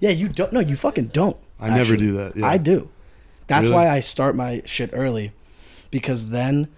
[0.01, 0.53] Yeah, you don't.
[0.53, 1.37] No, you fucking don't.
[1.59, 2.47] I never do that, yeah.
[2.47, 2.91] I do.
[3.47, 3.85] That's Really?
[3.87, 5.33] why I start my shit early,
[5.91, 6.69] because then,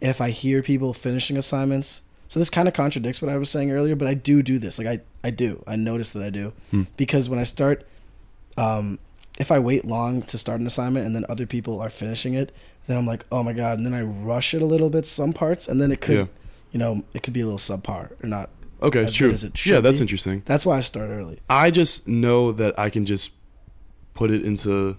[0.00, 3.70] if I hear people finishing assignments, so this kind of contradicts what I was saying
[3.72, 4.78] earlier, but I do do this.
[4.78, 5.62] Like I, I do.
[5.66, 6.82] I notice that I do, Hmm.
[6.96, 7.86] because when I start,
[8.56, 8.98] um,
[9.38, 12.52] if I wait long to start an assignment and then other people are finishing it,
[12.86, 15.32] then I'm like, oh my god, and then I rush it a little bit some
[15.32, 16.26] parts, and then it could, Yeah.
[16.72, 18.50] you know, it could be a little subpar or not.
[18.82, 19.28] Okay, as true.
[19.28, 20.04] good as it yeah, that's be.
[20.04, 20.42] interesting.
[20.46, 21.38] That's why I start early.
[21.50, 23.30] I just know that I can just
[24.14, 24.96] put it into,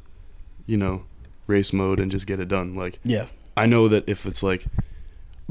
[0.67, 1.03] you know,
[1.47, 2.75] race mode and just get it done.
[2.75, 3.25] Like Yeah.
[3.57, 4.65] I know that if it's like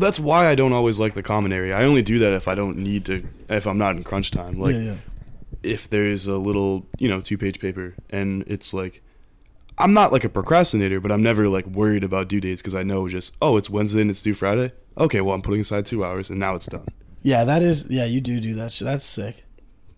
[0.01, 1.77] that's why I don't always like the common area.
[1.77, 4.59] I only do that if I don't need to if I'm not in crunch time.
[4.59, 4.97] Like yeah, yeah.
[5.63, 9.03] if there's a little, you know, two-page paper and it's like
[9.79, 12.83] I'm not like a procrastinator, but I'm never like worried about due dates because I
[12.83, 14.73] know just oh, it's Wednesday and it's due Friday.
[14.99, 16.89] Okay, well, I'm putting aside 2 hours and now it's done.
[17.23, 17.89] Yeah, that is.
[17.91, 18.73] Yeah, you do do that.
[18.73, 19.45] That's sick.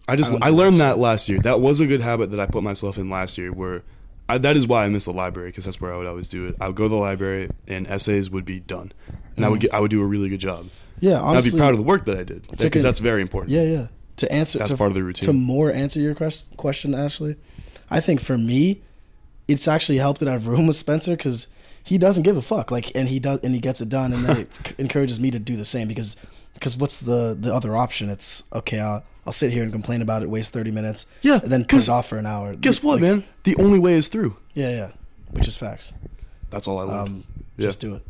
[0.09, 1.39] I just I I, learned that that last year.
[1.39, 3.53] That was a good habit that I put myself in last year.
[3.53, 3.83] Where
[4.35, 6.47] I, that is why I miss the library because that's where I would always do
[6.49, 6.57] it.
[6.61, 8.93] I would go to the library and essays would be done,
[9.37, 9.63] and I would Mhm.
[9.63, 10.69] get I would do a really good job.
[11.01, 11.51] Yeah, honestly.
[11.51, 13.51] I'd be proud of the work that I did because that's very important.
[13.53, 13.87] Yeah, yeah.
[14.17, 15.27] To answer That's to, part of the routine.
[15.27, 17.37] to more answer your quest- question, Ashley,
[17.91, 18.83] I think for me,
[19.49, 21.49] it's actually helped that I've room with Spencer because
[21.83, 22.71] he doesn't give a fuck.
[22.71, 25.39] Like, and he does, and he gets it done, and then it encourages me to
[25.41, 26.15] do the same because,
[26.55, 28.11] because what's the the other option?
[28.11, 28.79] It's okay.
[28.81, 31.69] I'll I'll sit here and complain about it, waste thirty minutes, Yeah, and then put
[31.71, 32.55] 'cause it off for an hour.
[32.55, 33.25] Guess what, Like, man?
[33.45, 34.37] The only way is through.
[34.55, 34.89] Yeah, yeah.
[35.31, 35.93] Which is facts.
[36.51, 37.09] That's all I learned.
[37.09, 37.25] Um,
[37.57, 37.67] Yeah.
[37.67, 38.03] Just do it.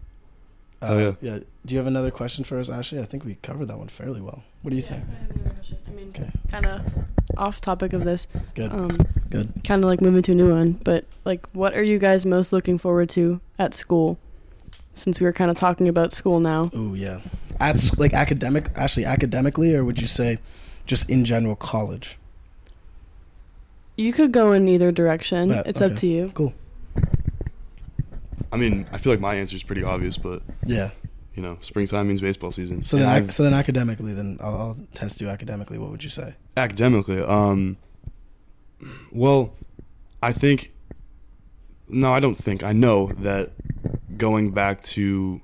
[0.80, 1.12] Uh, Oh, yeah.
[1.20, 1.38] yeah.
[1.66, 2.98] Do you have another question for us, Ashley?
[3.00, 4.42] I think we covered that one fairly well.
[4.62, 5.02] What do you think?
[5.04, 6.30] I I mean, Okay.
[6.50, 6.80] kind of
[7.36, 8.26] off topic of this.
[8.54, 8.72] Good.
[8.72, 8.98] Um,
[9.30, 9.52] Good.
[9.64, 12.52] kind of like moving to a new one, but like, what are you guys most
[12.52, 14.18] looking forward to at school?
[14.94, 16.70] Since we were kind of talking about school now.
[16.74, 17.20] Ooh, yeah.
[17.60, 20.38] At like academic, actually academically, or would you say
[20.86, 22.18] just in general college?
[23.96, 25.48] You could go in either direction.
[25.50, 26.30] Bet, it's up to you.
[26.34, 26.54] Cool.
[28.50, 30.90] I mean, I feel like my answer is pretty obvious, but Yeah.
[31.34, 32.82] you know, springtime means baseball season.
[32.82, 35.78] So then, And ac- I've- so then academically, then I'll, I'll test you academically.
[35.78, 36.34] What would you say?
[36.54, 37.78] academically um
[39.10, 39.54] well
[40.22, 40.70] i think
[41.88, 43.52] no i don't think i know that
[44.18, 45.40] going back to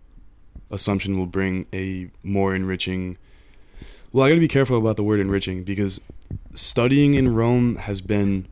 [0.70, 3.16] assumption will bring a more enriching
[4.18, 6.00] well i gotta be careful about the word enriching because
[6.52, 8.48] studying in rome has been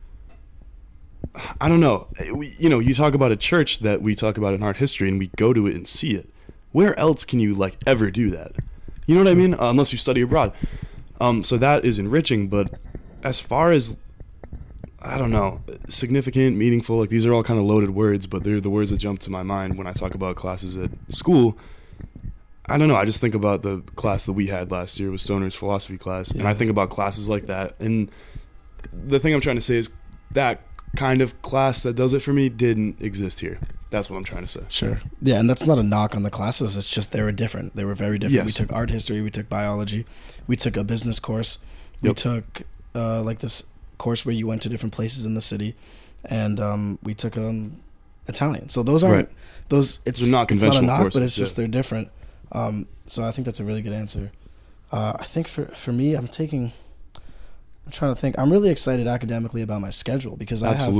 [1.59, 4.53] i don't know we, you know you talk about a church that we talk about
[4.53, 6.29] in art history and we go to it and see it.
[6.71, 8.53] Where else can you like ever do that?
[9.05, 9.53] You know what i mean?
[9.55, 10.53] Uh, unless you study abroad.
[11.19, 12.79] Um, so that is enriching, but
[13.23, 13.97] as far as
[15.01, 18.61] I don't know, significant, meaningful, like these are all kind of loaded words, but they're
[18.61, 21.57] the words that jump to my mind when I talk about classes at school.
[22.69, 22.95] I don't know.
[22.95, 26.31] I just think about the class that we had last year with Stoner's philosophy class,
[26.31, 27.75] and I think about classes like that.
[27.79, 28.11] And
[28.91, 29.89] the thing I'm trying to say is
[30.31, 30.61] that
[30.95, 33.59] kind of class that does it for me didn't exist here.
[33.89, 34.61] That's what I'm trying to say.
[34.67, 34.99] Sure.
[35.21, 36.75] Yeah, and that's not a knock on the classes.
[36.75, 37.75] It's just they were different.
[37.75, 38.45] They were very different.
[38.45, 39.21] We took art history.
[39.21, 40.05] We took biology.
[40.45, 41.59] We took a business course.
[42.01, 42.15] We Yep.
[42.17, 42.61] took
[42.93, 43.63] uh, like this
[43.97, 45.73] course where you went to different places in the city,
[46.25, 47.79] and um, we took um,
[48.27, 48.67] Italian.
[48.67, 49.35] So those aren't Right.
[49.69, 49.99] those.
[50.05, 51.61] It's They're not it's not a conventional knock, but it's just yeah.
[51.61, 52.09] they're different.
[52.57, 54.31] Um, so I think that's a really good answer.
[54.91, 56.71] Uh, I think for for me, I'm taking.
[57.85, 58.37] I'm trying to think.
[58.37, 60.93] I'm really excited academically about my schedule because I have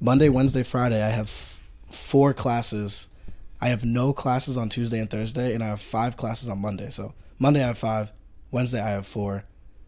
[0.00, 3.08] Monday, Wednesday, Friday, I have f- four classes.
[3.60, 6.90] I have no classes on Tuesday and Thursday, and I have five classes on Monday.
[6.90, 8.12] So Monday I have five,
[8.50, 9.44] Wednesday I have four,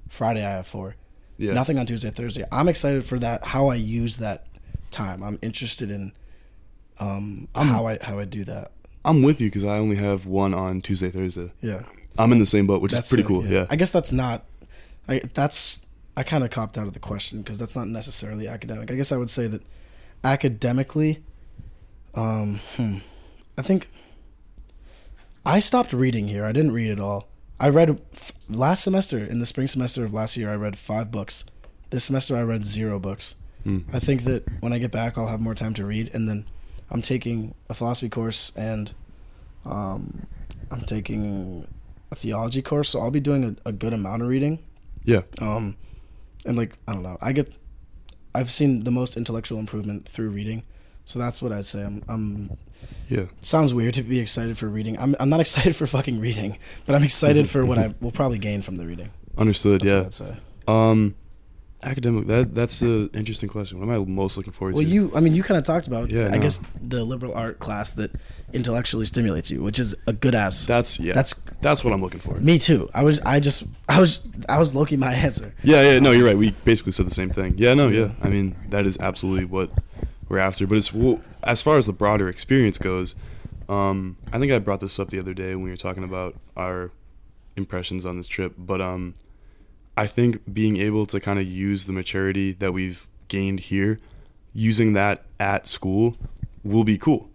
[0.08, 0.96] Friday I have four.
[1.36, 1.52] Yeah.
[1.52, 2.44] Nothing on Tuesday, Thursday.
[2.50, 3.44] I'm excited for that.
[3.44, 4.46] How I use that
[4.90, 5.22] time.
[5.22, 6.12] I'm interested in
[6.98, 8.72] um, I'm- how I how I do that.
[9.06, 11.52] I'm with you because I only have one on Tuesday, Thursday.
[11.62, 11.84] Yeah,
[12.18, 13.46] I'm in the same boat, which That's is pretty sick, cool.
[13.46, 13.66] Yeah.
[13.70, 14.44] I guess that's not.
[15.08, 18.90] I, that's I kind of copped out of the question because that's not necessarily academic.
[18.90, 19.62] I guess I would say that
[20.24, 21.22] academically,
[22.14, 22.98] um, hmm,
[23.56, 23.88] I think
[25.44, 26.44] I stopped reading here.
[26.44, 27.28] I didn't read at all.
[27.60, 30.50] I read f- last semester in the spring semester of last year.
[30.50, 31.44] I read five books.
[31.90, 33.36] This semester I read zero books.
[33.62, 33.80] Hmm.
[33.92, 36.46] I think that when I get back, I'll have more time to read, and then
[36.90, 38.92] I'm taking a philosophy course and
[39.64, 40.26] um,
[40.70, 41.66] I'm taking
[42.10, 44.64] a theology course, so I'll be doing a, a good amount of reading.
[45.04, 45.22] Yeah.
[45.40, 45.76] Um,
[46.44, 47.58] and like I don't know, I get,
[48.34, 50.62] I've seen the most intellectual improvement through reading,
[51.04, 51.84] so that's what I'd say.
[51.84, 52.56] I'm, I'm.
[53.08, 53.26] Yeah.
[53.40, 54.98] Sounds weird to be excited for reading.
[54.98, 58.38] I'm, I'm not excited for fucking reading, but I'm excited for what I will probably
[58.38, 59.10] gain from the reading.
[59.36, 59.80] Understood.
[59.80, 59.98] That's yeah.
[59.98, 60.36] what I'd say.
[60.68, 61.14] Um,
[61.82, 62.26] academic.
[62.26, 63.78] That that's an interesting question.
[63.78, 64.76] What am I most looking forward to?
[64.78, 66.40] Well, you, I mean, you kind of talked about, Yeah, I no.
[66.40, 68.12] guess, the liberal art class that
[68.52, 70.66] intellectually stimulates you, which is a good ass.
[70.66, 71.12] That's yeah.
[71.14, 72.34] That's that's what I'm looking for.
[72.34, 72.88] me too.
[72.94, 75.54] I was, I just, I was, I was looking my answer.
[75.62, 76.36] Yeah, yeah, no, you're right.
[76.36, 77.54] We basically said the same thing.
[77.56, 78.10] Yeah, no, yeah.
[78.22, 79.70] I mean, that is absolutely what
[80.28, 80.66] we're after.
[80.66, 83.14] But it's well, as far as the broader experience goes.
[83.68, 86.36] Um, I think I brought this up the other day when we were talking about
[86.56, 86.92] our
[87.56, 88.54] impressions on this trip.
[88.56, 89.14] But um,
[89.96, 93.98] I think being able to kind of use the maturity that we've gained here,
[94.52, 96.16] using that at school,
[96.62, 97.30] will be cool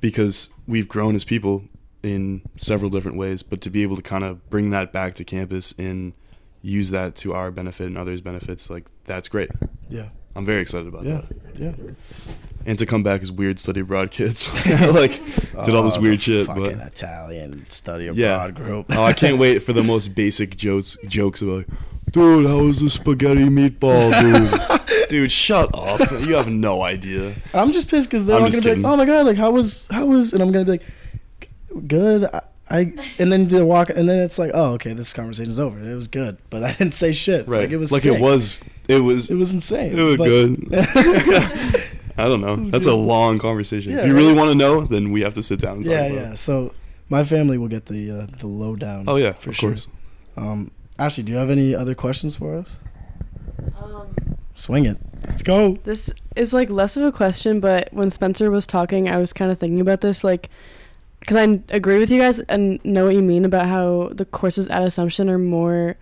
[0.00, 1.64] because we've grown as people
[2.02, 3.42] in several different ways.
[3.42, 6.12] But to be able to kind of bring that back to campus and
[6.62, 9.50] use that to our benefit and others' benefits, like that's great.
[9.88, 10.08] Yeah.
[10.34, 11.22] I'm very excited about Yeah.
[11.54, 11.58] that.
[11.58, 11.72] Yeah.
[12.64, 14.46] And to come back as weird study abroad kids,
[14.92, 15.20] like
[15.64, 16.46] did all this Oh, weird shit.
[16.46, 18.86] Fucking But Italian study abroad yeah, group.
[18.90, 20.96] oh, I can't wait for the most basic jokes.
[21.08, 21.64] Jokes about,
[22.12, 25.08] dude, how was the spaghetti meatball, dude?
[25.08, 26.08] dude, shut up.
[26.24, 27.34] You have no idea.
[27.52, 29.50] I'm just pissed because they're I'm all gonna be like, "Oh my god, like how
[29.50, 30.82] was how was?" And I'm gonna be like,
[31.88, 32.40] "Good." I,
[32.70, 35.78] I and then they walk, and then it's like, "Oh, okay, this conversation's over.
[35.82, 37.46] It was good, but I didn't say shit.
[37.48, 37.62] Right?
[37.62, 38.14] Like it was like sick.
[38.14, 38.62] it was.
[38.96, 39.30] It was.
[39.30, 39.98] It was insane.
[39.98, 41.88] It was but- good.
[42.18, 42.56] I don't know.
[42.56, 42.92] That's good.
[42.92, 43.92] a long conversation.
[43.92, 44.36] Yeah, if you really right.
[44.36, 46.32] want to know, then we have to sit down and talk yeah, about yeah.
[46.32, 46.36] it.
[46.36, 46.74] So
[47.08, 49.04] my family will get the uh, the lowdown.
[49.08, 49.70] Oh yeah, for of sure.
[49.70, 49.88] course.
[50.36, 52.76] Um, Ashley, do you have any other questions for us?
[53.82, 54.14] Um,
[54.54, 54.98] Swing it.
[55.26, 55.78] Let's go.
[55.84, 59.50] This is like less of a question, but when Spencer was talking, I was kind
[59.50, 60.50] of thinking about this, like,
[61.20, 64.68] because I agree with you guys and know what you mean about how the courses
[64.68, 65.96] at Assumption are more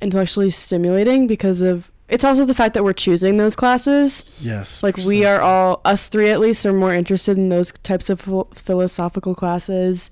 [0.00, 4.36] intellectually stimulating because of it's also the fact that we're choosing those classes.
[4.40, 4.82] Yes.
[4.82, 8.20] Like we are all us three at least are more interested in those types of
[8.20, 10.10] phil- philosophical classes.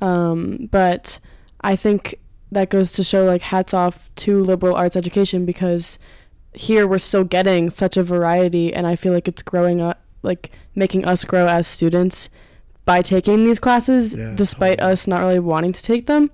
[0.00, 0.06] Mhm.
[0.06, 1.18] Um, but
[1.62, 2.16] I think
[2.52, 5.98] that goes to show like hats off to liberal arts education because
[6.52, 10.50] here we're still getting such a variety and I feel like it's growing up like
[10.74, 12.28] making us grow as students
[12.84, 14.92] by taking these classes Yeah, despite totally.
[14.92, 16.30] us not really wanting to take them.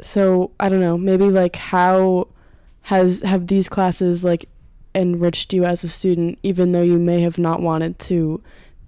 [0.00, 2.28] So I don't know, maybe like how
[2.82, 4.48] has have these classes like
[4.94, 8.42] enriched you as a student even though you may have not wanted to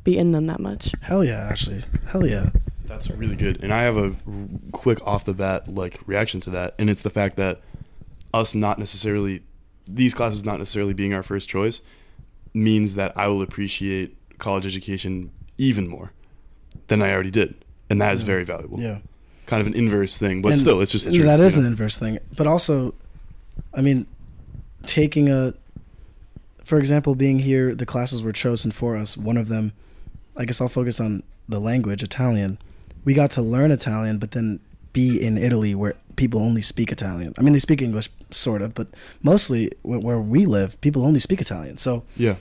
[0.04, 0.92] be in them that much?
[1.02, 2.50] Hell yeah, actually, Hell yeah.
[2.86, 3.62] That's really good.
[3.62, 4.14] And I have a r-
[4.72, 7.60] quick off the bat like reaction to that, and it's the fact that
[8.34, 9.42] us not necessarily
[9.88, 11.80] these classes not necessarily being our first choice
[12.54, 16.12] means that I will appreciate college education even more
[16.88, 18.26] than I already did, and that is Yeah.
[18.26, 18.80] very valuable.
[18.80, 18.98] Yeah.
[19.50, 21.26] Kind of an inverse thing, but And still, it's just the truth.
[21.26, 22.20] That is you an inverse thing.
[22.36, 22.94] But also,
[23.74, 24.06] I mean,
[24.86, 25.54] taking a,
[26.62, 29.16] for example, being here, the classes were chosen for us.
[29.16, 29.72] One of them,
[30.36, 32.58] I guess I'll focus on the language, Italian.
[33.04, 34.60] We got to learn Italian, but then
[34.92, 37.34] be in Italy where people only speak Italian.
[37.36, 38.86] I mean, they speak English, sort of, but
[39.20, 41.76] mostly where we live, people only speak Italian.
[41.76, 42.36] So Yeah,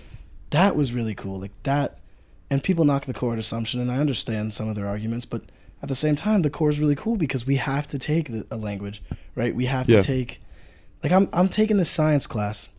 [0.51, 1.39] that was really cool.
[1.39, 1.97] Like that,
[2.51, 5.41] and people knock the core at Assumption, and I understand some of their arguments, but
[5.81, 8.45] at the same time, the core is really cool because we have to take the,
[8.51, 9.01] a language,
[9.35, 9.55] right?
[9.55, 10.01] We have Yeah.
[10.01, 10.41] to take,
[11.03, 12.69] like I'm I'm taking this science class.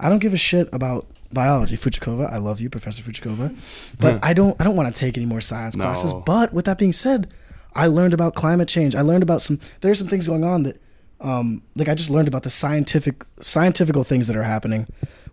[0.00, 2.32] I don't give a shit about biology, Fujikova.
[2.32, 3.56] I love you, Professor Fujikova,
[3.98, 4.24] but.
[4.24, 6.12] I don't I don't want to take any more science classes.
[6.24, 7.32] But with that being said,
[7.74, 8.94] I learned about climate change.
[8.94, 9.58] I learned about some.
[9.80, 10.80] There's some things going on that,
[11.20, 14.86] um, like I just learned about the scientific scientifical things that are happening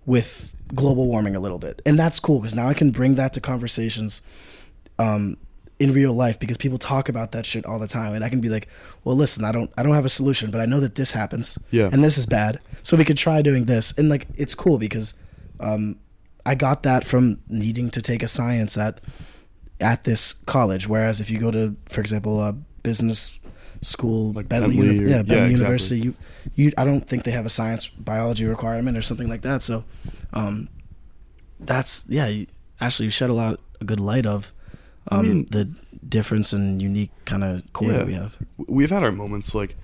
[0.06, 3.32] with global warming a little bit, and that's cool because now I can bring that
[3.34, 4.22] to conversations,
[5.00, 5.38] um,
[5.80, 8.40] in real life because people talk about that shit all the time, and I can
[8.42, 8.68] be like,
[9.04, 11.58] well, listen, I don't I don't have a solution, but I know that this happens,
[11.72, 11.90] Yeah.
[11.92, 15.14] and this is bad, so we could try doing this, and like it's cool because,
[15.60, 15.98] um,
[16.46, 19.02] I got that from needing to take a science at
[19.80, 20.88] at this college.
[20.88, 23.40] Whereas if you go to, for example, a business
[23.82, 25.98] school, Like Bentley, Bentley Uni- or- yeah, yeah, Bentley exactly.
[25.98, 26.14] University, you,
[26.56, 29.62] you, I don't think they have a science biology requirement or something like that.
[29.62, 29.84] So,
[30.32, 30.70] um,
[31.60, 32.28] that's yeah.
[32.28, 32.48] You,
[32.80, 34.54] actually, you shed a lot, a good light of,
[35.10, 35.70] I um, mean- the
[36.08, 37.98] difference and unique kind of core Yeah.
[38.00, 38.38] that we have.
[38.58, 39.76] we've had our moments like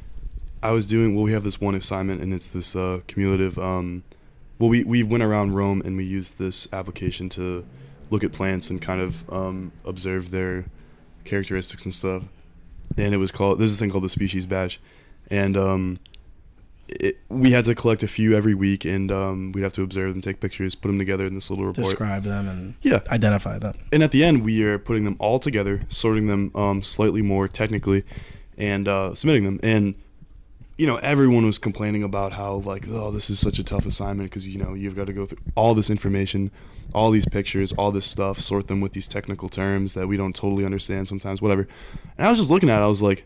[0.62, 1.24] I was doing well.
[1.24, 3.58] We have this one assignment, and it's this uh, cumulative.
[3.58, 4.04] Um,
[4.58, 7.66] well, we we went around Rome, and we used this application to
[8.10, 10.66] look at plants and kind of um, observe their
[11.24, 12.24] characteristics and stuff.
[12.98, 13.60] And it was called.
[13.60, 14.82] There's this thing called the species badge,
[15.32, 16.00] and um,
[17.00, 20.12] it, we had to collect a few every week, and um, we'd have to observe
[20.14, 21.86] them, take pictures, put them together in this little report.
[21.88, 23.74] Describe them and Yeah, identify them.
[23.92, 27.48] and at the end, we are putting them all together, sorting them um, slightly more
[27.48, 28.04] technically,
[28.58, 29.60] and uh, submitting them.
[29.64, 29.96] And
[30.78, 34.30] you know, everyone was complaining about how like, oh, this is such a tough assignment
[34.30, 36.52] because you know you've got to go through all this information,
[36.94, 40.36] all these pictures, all this stuff, sort them with these technical terms that we don't
[40.36, 41.68] totally understand sometimes, whatever.
[42.18, 43.26] And I was just looking at it, I was like.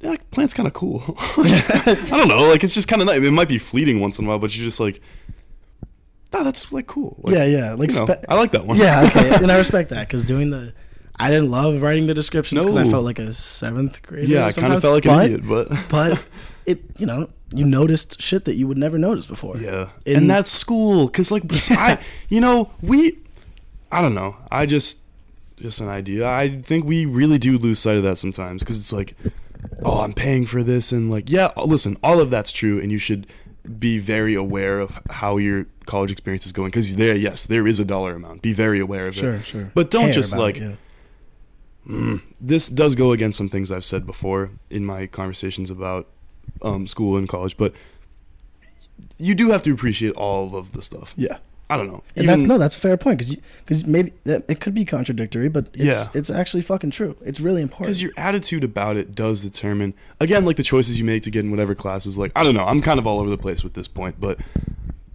[0.00, 1.02] Yeah, like, plant's kind of cool.
[1.18, 3.18] I don't know, like it's just kind of nice.
[3.20, 5.00] It might be fleeting once in a while, but you're just like,
[6.32, 7.16] oh, that's like cool.
[7.22, 7.74] Like, yeah, yeah.
[7.74, 8.76] Like you know, spe- I like that one.
[8.76, 10.72] yeah, okay, and I respect that because doing the,
[11.18, 14.26] I didn't love writing the descriptions because I felt like a seventh grader.
[14.26, 16.22] Yeah, I kind of felt like an idiot, but But
[16.64, 19.56] it, you know, you noticed shit that you would never notice before.
[19.56, 23.18] yeah, In- and that's school because like I, you know, we,
[23.90, 24.98] I don't know, I just,
[25.56, 26.28] just an idea.
[26.28, 29.16] I think we really do lose sight of that sometimes because it's like,
[29.84, 32.98] oh, I'm paying for this, and like, yeah, listen, all of that's true, and you
[32.98, 33.26] should
[33.78, 37.78] be very aware of how your college experience is going because there, yes, there is
[37.78, 38.42] a dollar amount.
[38.42, 39.14] Be very aware of it.
[39.14, 39.70] Sure, sure.
[39.74, 40.72] But don't Care just, like, it, yeah.
[41.86, 42.22] Mm.
[42.40, 46.06] This does go against some things I've said before in my conversations about
[46.60, 47.72] um, school and college, but
[49.16, 51.14] you do have to appreciate all of the stuff.
[51.16, 51.38] yeah.
[51.70, 52.02] I don't know.
[52.16, 55.68] And that's no, that's a fair point because because maybe it could be contradictory, but
[55.74, 56.18] it's Yeah.
[56.18, 57.16] it's actually fucking true.
[57.24, 57.86] It's really important.
[57.88, 61.44] because your attitude about it does determine again like the choices you make to get
[61.44, 63.74] in whatever classes like i don't know i'm kind of all over the place with
[63.74, 64.38] this point but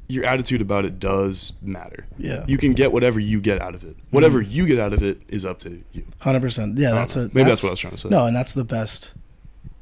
[0.07, 2.45] your attitude about it does matter Yeah.
[2.47, 4.51] you can get whatever you get out of it whatever mm-hmm.
[4.51, 6.77] you get out of it is up to you Hundred percent.
[6.77, 7.23] Yeah, I that's know.
[7.23, 8.09] a Maybe that's what I was trying to say.
[8.09, 9.11] No, and that's the best.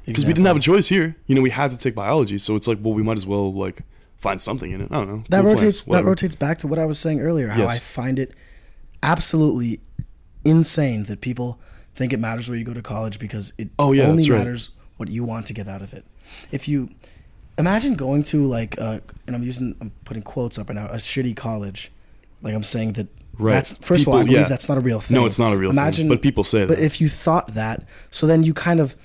[0.05, 2.55] because we didn't have a choice here you know we had to take biology so
[2.55, 3.81] it's like well we might as well like
[4.21, 6.77] find something in it i don't know that Cool rotates that rotates back to what
[6.79, 7.49] I was saying earlier.
[7.49, 7.75] How Yes.
[7.75, 8.31] I find it
[9.03, 9.79] absolutely
[10.45, 11.60] insane that people
[11.95, 14.38] think it matters where you go to college because it Oh, yeah, only right.
[14.39, 16.05] matters what you want to get out of it.
[16.51, 16.89] If you
[17.57, 20.95] imagine going to like uh, and I'm using I'm putting quotes up right now a
[20.95, 21.91] shitty college,
[22.41, 23.07] like I'm saying that
[23.39, 23.53] Right.
[23.53, 24.47] that's first of all I believe yeah.
[24.47, 25.15] that's not a real thing.
[25.15, 26.75] No, it's not a real thing, imagine, but people say But that.
[26.75, 28.95] But if you thought that, so then you kind of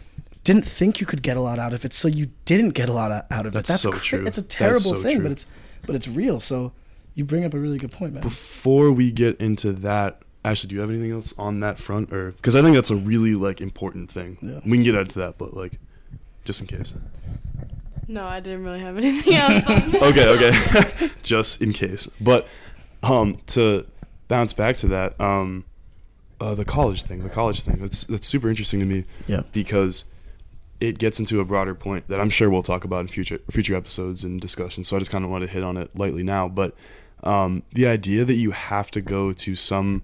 [0.46, 2.92] didn't think you could get a lot out of it, so you didn't get a
[2.92, 3.72] lot out of That's it.
[3.72, 4.24] That's so cra- true.
[4.26, 5.24] It's a terrible so thing, true.
[5.24, 5.46] but it's
[5.86, 6.38] but it's real.
[6.40, 6.72] So
[7.14, 8.22] you bring up a really good point, man.
[8.22, 12.32] before we get into that Ashley, do you have anything else on that front, or
[12.32, 14.38] because I think that's a really like important thing.
[14.40, 14.60] Yeah.
[14.64, 15.80] We can get into that, but like,
[16.44, 16.92] just in case.
[18.08, 19.64] No, I didn't really have anything else.
[19.66, 22.06] on okay, okay, just in case.
[22.20, 22.46] But
[23.02, 23.84] um, to
[24.28, 25.64] bounce back to that, um,
[26.40, 29.42] uh, the college thing, the college thing, that's that's super interesting to me Yeah.
[29.52, 30.04] because
[30.80, 33.74] it gets into a broader point that I'm sure we'll talk about in future future
[33.74, 34.88] episodes and discussions.
[34.88, 36.74] So I just kind of want to hit on it lightly now, but
[37.22, 40.02] um, the idea that you have to go to some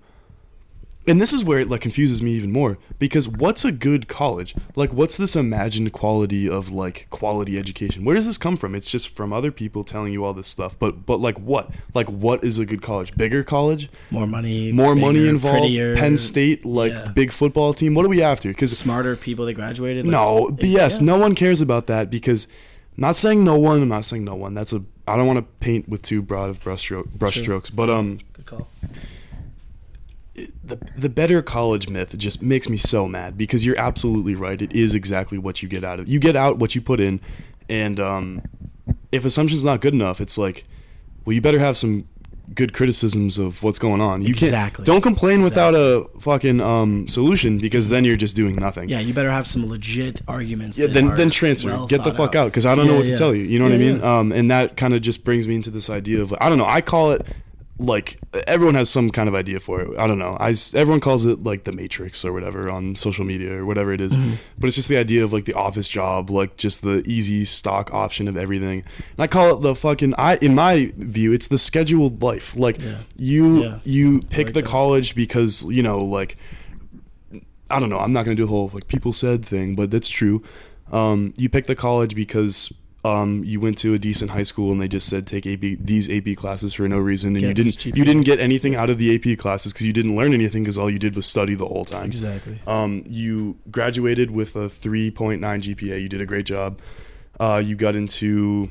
[1.06, 4.54] and this is where it like confuses me even more because what's a good college
[4.76, 8.90] like what's this imagined quality of like quality education where does this come from it's
[8.90, 12.42] just from other people telling you all this stuff but but like what like what
[12.44, 16.92] is a good college bigger college More money, more money involved prettier, penn state like
[16.92, 17.12] yeah.
[17.14, 20.06] big football team what are we after because smarter people that graduated.
[20.06, 21.04] like, no, yes, yeah.
[21.04, 22.46] no one cares about that because
[22.96, 24.54] I'm not saying no one, I'm not saying no one.
[24.54, 28.18] That's a I don't want to paint with too broad of brushstroke brushstrokes, but um
[28.34, 28.68] Good call.
[30.34, 34.60] The the better college myth just makes me so mad because you're absolutely right.
[34.62, 36.08] It is exactly what you get out of.
[36.08, 37.20] You get out what you put in
[37.68, 38.42] and um
[39.10, 40.64] if assumption's not good enough, it's like
[41.24, 42.08] well you better have some
[42.54, 44.20] good criticisms of what's going on.
[44.22, 44.78] You Exactly.
[44.78, 48.88] can't don't complain without a fucking um solution because then you're just doing nothing.
[48.88, 50.78] Yeah, you better have some legit arguments.
[50.78, 51.68] Yeah, then then transfer.
[51.68, 53.44] well Get the fuck out because I don't know Yeah, what to tell you.
[53.44, 53.98] You know what I mean?
[53.98, 54.18] yeah.
[54.18, 56.66] Um, and that kind of just brings me into this idea of I don't know.
[56.66, 57.26] I call it
[57.82, 59.98] like everyone has some kind of idea for it.
[59.98, 60.36] I don't know.
[60.40, 64.00] I everyone calls it like the Matrix or whatever on social media or whatever it
[64.00, 64.16] is.
[64.16, 64.34] Mm-hmm.
[64.58, 67.92] But it's just the idea of like the office job, like just the easy stock
[67.92, 68.84] option of everything.
[69.16, 70.14] And I call it the fucking.
[70.16, 72.56] I in my view, it's the scheduled life.
[72.56, 72.98] Like Yeah.
[73.16, 73.78] you Yeah.
[73.84, 74.68] you pick like the that.
[74.68, 76.36] college because you know like
[77.70, 77.98] I don't know.
[77.98, 80.42] I'm not gonna do the whole like people said thing, but that's true.
[80.90, 82.70] Um, you pick the college because
[83.04, 86.08] um, you went to a decent high school and they just said take AP these
[86.08, 88.98] AP classes for no reason, and Get you didn't you didn't get anything out of
[88.98, 91.66] the AP classes because you didn't learn anything because all you did was study the
[91.66, 92.06] whole time.
[92.06, 92.60] Exactly.
[92.66, 96.00] Um, you graduated with a 3.9 GPA.
[96.00, 96.78] You did a great job.
[97.40, 98.70] Uh, you got into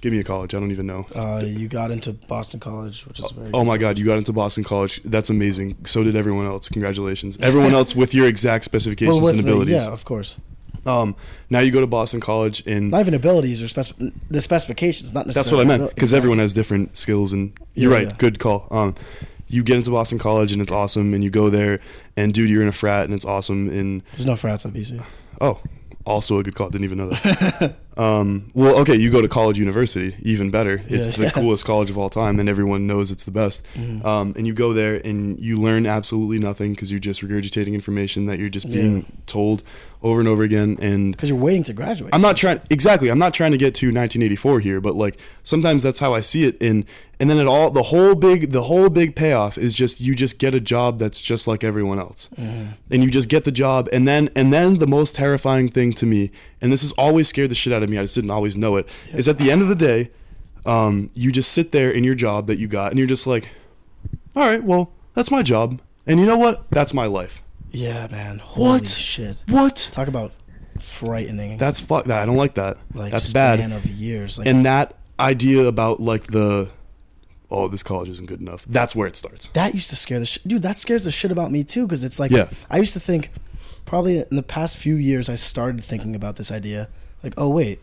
[0.00, 0.54] give me a college.
[0.54, 1.06] I don't even know.
[1.14, 3.50] Uh, you got into Boston College, which is very.
[3.54, 5.00] Oh my God, you got into Boston College.
[5.04, 5.76] That's amazing.
[5.86, 6.68] So did everyone else.
[6.68, 7.38] Congratulations.
[7.40, 9.82] Everyone else with your exact specifications well, and the- abilities.
[9.82, 10.36] yeah, of course.
[10.86, 11.16] Um,
[11.50, 13.96] now you go to Boston College, and Not even abilities or spec-
[14.30, 15.12] the specifications.
[15.14, 15.66] Not that's necessarily.
[15.66, 16.18] what I meant because exactly.
[16.18, 18.08] everyone has different skills, and you're Yeah, right.
[18.08, 18.14] yeah.
[18.18, 18.66] Good call.
[18.70, 18.94] Um,
[19.48, 21.80] you get into Boston College, and it's awesome, and you go there,
[22.16, 25.02] and dude, you're in a frat, and it's awesome, and There's no frats at BC.
[25.40, 25.60] oh,
[26.04, 26.68] also a good call.
[26.70, 27.76] Didn't even know that.
[27.98, 30.80] um, well, okay, you go to college university, even better.
[30.86, 31.30] It's Yeah, the yeah.
[31.30, 33.62] coolest college of all time, and everyone knows it's the best.
[33.76, 34.04] Mhm.
[34.04, 38.26] Um, and you go there and you learn absolutely nothing because you're just regurgitating information
[38.26, 39.02] that you're just being Yeah.
[39.26, 39.62] told
[40.00, 40.78] over and over again.
[40.80, 42.14] And Because you're waiting to graduate.
[42.14, 43.08] I'm not trying exactly.
[43.08, 46.44] I'm not trying to get to 1984 here, but like sometimes that's how I see
[46.44, 46.56] it.
[46.62, 46.84] And
[47.20, 50.38] and then it all the whole big the whole big payoff is just you just
[50.38, 52.74] get a job that's just like everyone else, Mhm.
[52.92, 53.88] and you just get the job.
[53.92, 56.30] And then and then the most terrifying thing to me,
[56.60, 57.98] and this has always scared the shit out of me.
[57.98, 58.88] I just didn't always know it.
[59.12, 60.10] Is at the end of the day,
[60.66, 63.48] um, you just sit there in your job that you got, and you're just like,
[64.36, 66.70] all right, well that's my job, and you know what?
[66.70, 67.42] That's my life.
[67.70, 68.38] Yeah, man.
[68.38, 68.88] Holy What?
[68.88, 69.42] shit?
[69.48, 69.88] What?
[69.92, 70.32] Talk about
[70.80, 71.58] frightening.
[71.58, 72.18] That's fuck that.
[72.22, 72.78] I don't like that.
[72.94, 73.72] like that's span bad.
[73.72, 74.38] of years.
[74.38, 76.68] Like, and that idea about like the
[77.50, 80.26] oh this college isn't good enough that's where it starts that used to scare the
[80.26, 80.46] shit.
[80.46, 81.86] Dude, that scares the shit about me too.
[81.86, 82.48] Because it's like, Yeah.
[82.70, 83.30] I used to think,
[83.88, 86.88] probably in the past few years, I started thinking about this idea.
[87.22, 87.80] Like, oh wait,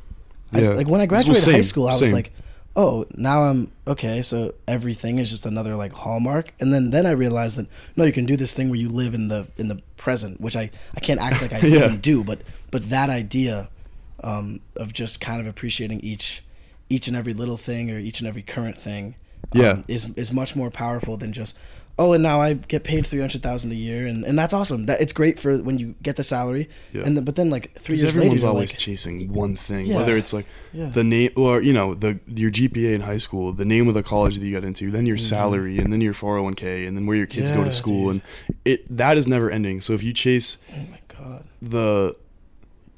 [0.54, 2.32] I- like when I graduated high school, I was like,
[2.78, 4.22] oh, now I'm okay.
[4.22, 6.54] So everything is just another like hallmark.
[6.60, 9.14] And then then I realized that no, you can do this thing where you live
[9.14, 11.96] in the in the present, which I I can't act like I Yeah.
[12.00, 12.24] do.
[12.24, 12.40] But
[12.72, 13.70] but that idea
[14.24, 16.44] um, of just kind of appreciating each
[16.90, 19.16] each and every little thing or each and every current thing
[19.54, 19.82] um, Yeah.
[19.88, 21.56] is is much more powerful than just
[21.98, 24.86] oh and now I get paid three hundred thousand a year and, and that's awesome
[24.88, 27.04] that it's great for when you get the salary Yeah.
[27.06, 29.86] and then, but then like three years later everyone's you're always like chasing one thing
[29.86, 29.96] Yeah.
[29.98, 30.90] whether it's like Yeah.
[30.90, 34.04] the name or you know the your gpa in high school the name of the
[34.04, 37.18] college that you got into then your salary and then your 401k and then where
[37.18, 37.66] your kids go Mm-hmm.
[37.70, 38.12] To school dude.
[38.12, 38.22] and
[38.66, 42.16] it that is never ending so if you chase oh my god the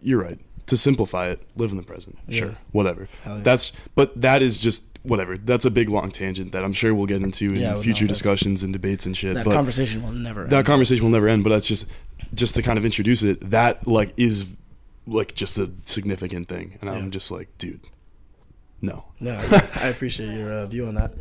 [0.01, 2.39] you're right to simplify it live in the present Yeah.
[2.39, 3.41] sure whatever yeah.
[3.43, 7.05] that's but that is just whatever that's a big long tangent that i'm sure we'll
[7.05, 10.03] get into in Yeah, well, future that's- discussions and debates and shit that but conversation
[10.03, 10.66] will never that end.
[10.66, 11.88] conversation will never end but that's just
[12.34, 14.55] just to kind of introduce it that like is
[15.05, 16.97] like just a significant thing and Yeah.
[16.97, 17.80] i'm just like dude
[18.82, 19.34] no no
[19.82, 21.14] I appreciate your uh, view on that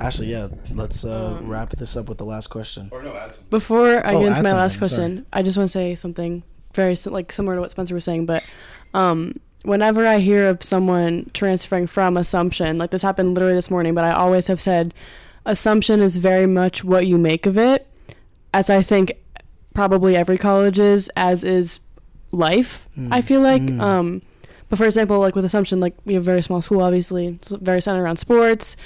[0.00, 3.38] Ashley yeah let's uh, Um, wrap this up with the last question or no that's
[3.38, 6.42] Before I Oh, get into my last something, question, I just want to say something
[6.74, 8.26] very like similar to what Spencer was saying.
[8.26, 8.42] But
[8.94, 13.94] um, whenever I hear of someone transferring from Assumption, like this happened literally this morning,
[13.94, 14.94] but I always have said
[15.46, 17.86] Assumption is very much what you make of it,
[18.52, 19.12] as I think
[19.74, 21.80] probably every college is, as is
[22.32, 22.88] life.
[23.12, 23.62] I feel like.
[23.62, 23.80] Mm.
[23.80, 24.22] Um,
[24.68, 27.50] but for example, like with Assumption, like we have a very small school, obviously, it's
[27.50, 28.76] very centered around sports,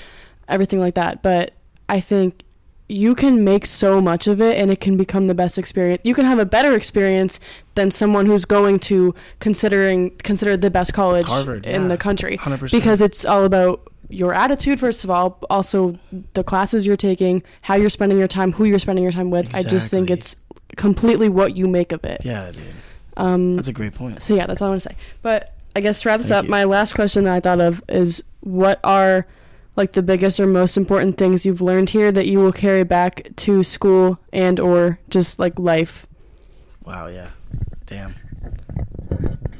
[0.48, 1.22] everything like that.
[1.22, 1.52] But
[1.88, 2.42] I think
[2.88, 6.00] you can make so much of it and it can become the best experience.
[6.04, 7.38] You can have a better experience
[7.74, 11.88] than someone who's going to considering considered the best college Harvard, in yeah.
[11.88, 15.98] the country 100% because it's all about your attitude first of all, also
[16.32, 19.54] the classes you're taking, how you're spending your time, who you're spending your time with.
[19.54, 20.34] I just think it's
[20.76, 22.22] completely what you make of it.
[22.24, 22.62] yeah dude
[23.16, 24.96] Um that's a great point so yeah, that's all I want to say.
[25.20, 26.50] But I guess to wrap this Thank up, you.
[26.50, 29.26] my last question that I thought of is what are
[29.78, 33.28] like the biggest or most important things you've learned here that you will carry back
[33.36, 36.06] to school and or just like life?
[36.84, 37.30] wow yeah
[37.86, 38.14] damn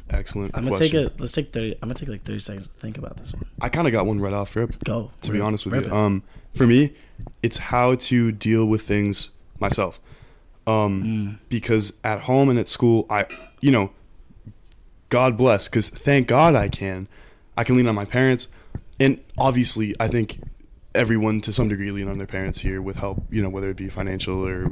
[0.09, 1.01] excellent I'm gonna question.
[1.03, 3.33] take it let's take 30 I'm gonna take like 30 seconds to think about this
[3.33, 5.81] one i kind of got one right off rip go to be honest with you
[5.81, 5.91] it.
[5.91, 6.23] um
[6.55, 6.93] for me
[7.43, 9.99] it's how to deal with things myself
[10.67, 11.37] um Mm.
[11.49, 13.25] because at home and at school i
[13.61, 13.91] you know
[15.09, 17.07] god bless because thank god i can
[17.55, 18.47] i can lean on my parents
[18.99, 20.39] and obviously i think
[20.95, 23.77] everyone to some degree lean on their parents here with help you know whether it
[23.77, 24.71] be financial or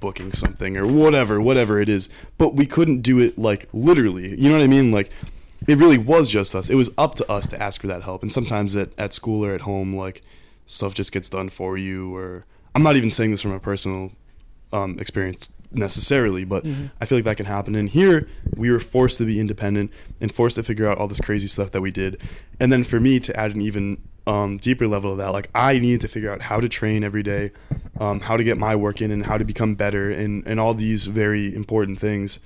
[0.00, 2.08] booking something or whatever whatever it is.
[2.36, 4.40] But we couldn't do it like literally.
[4.40, 4.92] You know what i mean?
[4.92, 5.10] Like
[5.66, 6.70] it really was just us.
[6.70, 8.22] It was up to us to ask for that help.
[8.22, 10.22] And sometimes at, at school or at home like
[10.66, 14.12] stuff just gets done for you or i'm not even saying this from a personal
[14.70, 16.90] um, experience necessarily but Mhm.
[17.00, 17.74] i feel like that can happen.
[17.74, 19.90] And here we were forced to be independent
[20.20, 22.16] and forced to figure out all this crazy stuff that we did.
[22.58, 25.78] And then for me to add an even um, deeper level of that like i
[25.78, 27.50] needed to figure out how to train every day
[27.98, 30.74] um, how to get my work in and how to become better and, and all
[30.74, 32.38] these very important things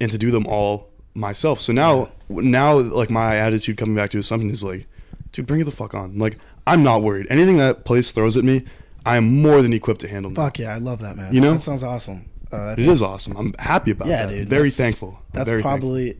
[0.00, 1.60] and to do them all myself.
[1.60, 4.86] So now now like my attitude coming back to something is like
[5.32, 6.18] dude bring it the fuck on.
[6.18, 7.26] Like i'm not worried.
[7.30, 8.64] Anything that place throws at me
[9.06, 11.34] i am more than equipped to handle fuck yeah I love that man.
[11.34, 11.52] You know?
[11.52, 13.36] that sounds awesome uh, it is awesome.
[13.36, 14.32] I'm happy about yeah that.
[14.32, 15.18] dude very that's- thankful.
[15.32, 15.88] That's very thankful.
[15.90, 16.18] probably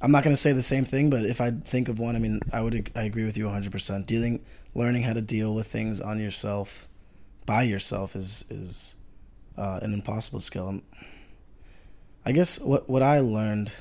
[0.00, 2.20] i'm not going to say the same thing but if i think of one i
[2.20, 4.38] mean i would i agree with you 100% dealing
[4.72, 6.86] learning how to deal with things on yourself
[7.46, 8.94] by yourself is is
[9.56, 10.68] uh, an impossible skill.
[10.68, 10.82] Um,
[12.24, 13.72] i guess what what i learned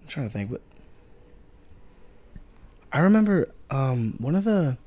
[0.00, 0.62] I'm trying to think, but
[2.92, 4.78] I remember um, one of the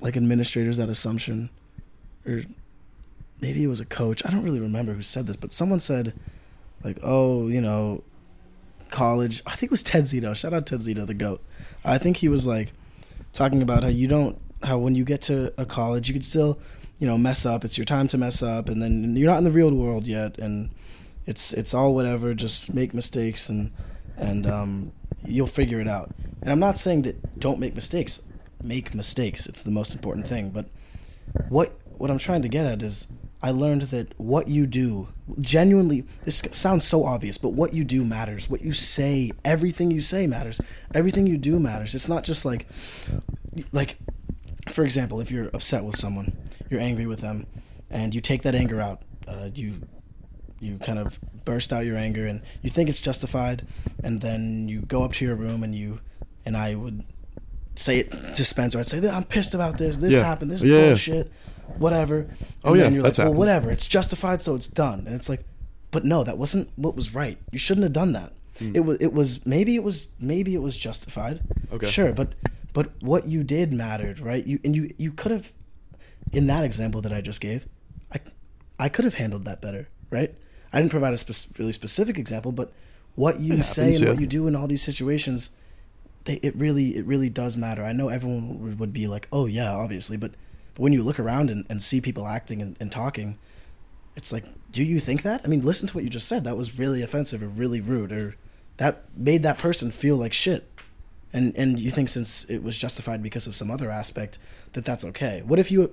[0.00, 1.50] like administrators at Assumption,
[2.26, 2.42] or
[3.40, 4.24] maybe it was a coach.
[4.24, 6.12] I don't really remember who said this, but someone said,
[6.82, 8.02] like, oh, you know,
[8.90, 9.42] college.
[9.46, 10.34] I think it was Ted Zito.
[10.34, 11.42] Shout out Ted Zito, the goat.
[11.84, 12.72] I think he was like
[13.32, 16.58] talking about how you don't, how when you get to a college, you could still,
[16.98, 17.64] you know, mess up.
[17.64, 20.38] It's your time to mess up, and then you're not in the real world yet,
[20.38, 20.70] and
[21.26, 22.34] it's it's all whatever.
[22.34, 23.70] Just make mistakes and
[24.16, 24.92] and um,
[25.24, 26.10] you'll figure it out.
[26.42, 28.22] And I'm not saying that don't make mistakes.
[28.62, 29.46] Make mistakes.
[29.46, 30.50] It's the most important thing.
[30.50, 30.66] But
[31.48, 33.08] what what I'm trying to get at is
[33.42, 38.04] I learned that what you do genuinely this sounds so obvious, but what you do
[38.04, 38.50] matters.
[38.50, 40.60] What you say, everything you say matters.
[40.94, 41.94] Everything you do matters.
[41.94, 42.66] It's not just like
[43.72, 43.96] like
[44.70, 46.36] for example, if you're upset with someone,
[46.68, 47.46] you're angry with them,
[47.90, 49.02] and you take that anger out.
[49.26, 49.82] Uh, you
[50.60, 53.66] you kind of burst out your anger and you think it's justified
[54.04, 55.98] and then you go up to your room and you
[56.44, 57.02] and I would
[57.76, 60.22] say it to Spencer I'd say I'm pissed about this this Yeah.
[60.22, 60.80] happened this is Yeah.
[60.88, 61.32] bullshit
[61.78, 62.28] whatever and
[62.64, 63.38] Oh, yeah, you're that's like well happened.
[63.38, 65.44] whatever it's justified so it's done and it's like
[65.90, 68.72] but no that wasn't what was right you shouldn't have done that hmm.
[68.74, 71.40] it was it was maybe it was maybe it was justified
[71.72, 71.86] Okay.
[71.86, 72.34] sure but
[72.72, 75.52] but what you did mattered right you and you you could have
[76.32, 77.66] in that example that I just gave,
[78.14, 78.18] I,
[78.78, 80.32] I could have handled that better, right?
[80.72, 82.72] I didn't provide a spec- really specific example, but
[83.16, 84.12] what you It say happens, and yeah.
[84.12, 85.50] what you do in all these situations,
[86.26, 87.82] they, it really it really does matter.
[87.82, 90.32] I know everyone would be like, oh yeah, obviously, but,
[90.74, 93.38] but when you look around and, and see people acting and, and talking,
[94.16, 95.40] it's like, do you think that?
[95.44, 96.44] I mean, listen to what you just said.
[96.44, 98.36] That was really offensive or really rude, or
[98.76, 100.66] that made that person feel like shit
[101.32, 104.38] and and you think since it was justified because of some other aspect
[104.72, 105.88] that that's okay what if you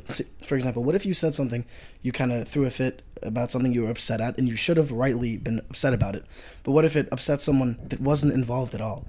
[0.46, 1.66] for example what if you said something
[2.02, 4.78] you kind of threw a fit about something you were upset at and you should
[4.78, 6.26] have rightly been upset about it
[6.64, 9.06] but what if it upset someone that wasn't involved at all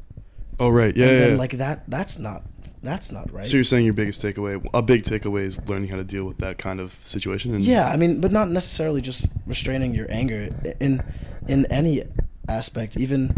[0.60, 1.04] Oh right, yeah.
[1.04, 1.38] and yeah, then yeah.
[1.38, 2.42] like that that's not
[2.82, 5.96] that's not right so you're saying your biggest takeaway, a big takeaway, is learning how
[5.96, 7.54] to deal with that kind of situation.
[7.54, 10.50] And Yeah, I mean, but not necessarily just restraining your anger
[10.80, 11.02] in
[11.48, 12.04] in any
[12.48, 12.96] aspect.
[12.96, 13.36] Even,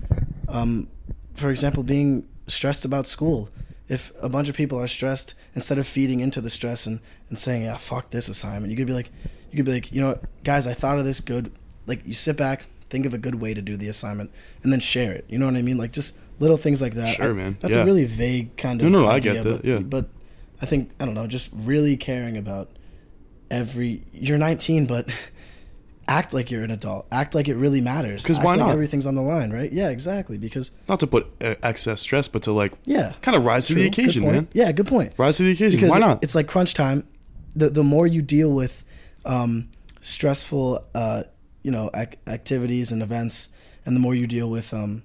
[0.49, 0.88] um,
[1.34, 3.49] for example, being stressed about school.
[3.88, 7.38] If a bunch of people are stressed, instead of feeding into the stress and, and
[7.38, 9.11] saying, "Yeah, fuck this assignment," you could be like,
[9.51, 11.51] you could be like, you know, what, guys, I thought of this good.
[11.86, 14.30] Like, you sit back, think of a good way to do the assignment,
[14.62, 15.24] and then share it.
[15.28, 15.78] You know what I mean?
[15.78, 17.14] Like just little things like that.
[17.14, 17.59] Sure, I- man.
[17.61, 17.82] That's Yeah.
[17.82, 18.91] a really vague kind of.
[18.91, 19.78] no, I idea, get that, But, yeah.
[19.78, 20.09] but
[20.61, 22.70] I think I don't know, just really caring about
[23.51, 24.03] every.
[24.12, 25.09] You're 19, but
[26.09, 27.07] act like you're an adult.
[27.12, 28.22] Act like it really matters.
[28.24, 28.70] Because why like not?
[28.70, 29.72] Everything's on the line, right?
[29.72, 30.38] Yeah, exactly.
[30.38, 33.74] Because not to put uh, excess stress, but to like yeah, kind of rise to
[33.74, 34.49] the occasion, man.
[34.53, 35.14] Yeah, good point.
[35.16, 35.78] Rise to the occasion.
[35.78, 36.22] Because Why not?
[36.24, 37.05] It's like crunch time.
[37.55, 38.84] The the more you deal with
[39.24, 39.68] um,
[40.01, 41.22] stressful, uh,
[41.62, 43.49] you know, ac- activities and events,
[43.84, 45.03] and the more you deal with, um,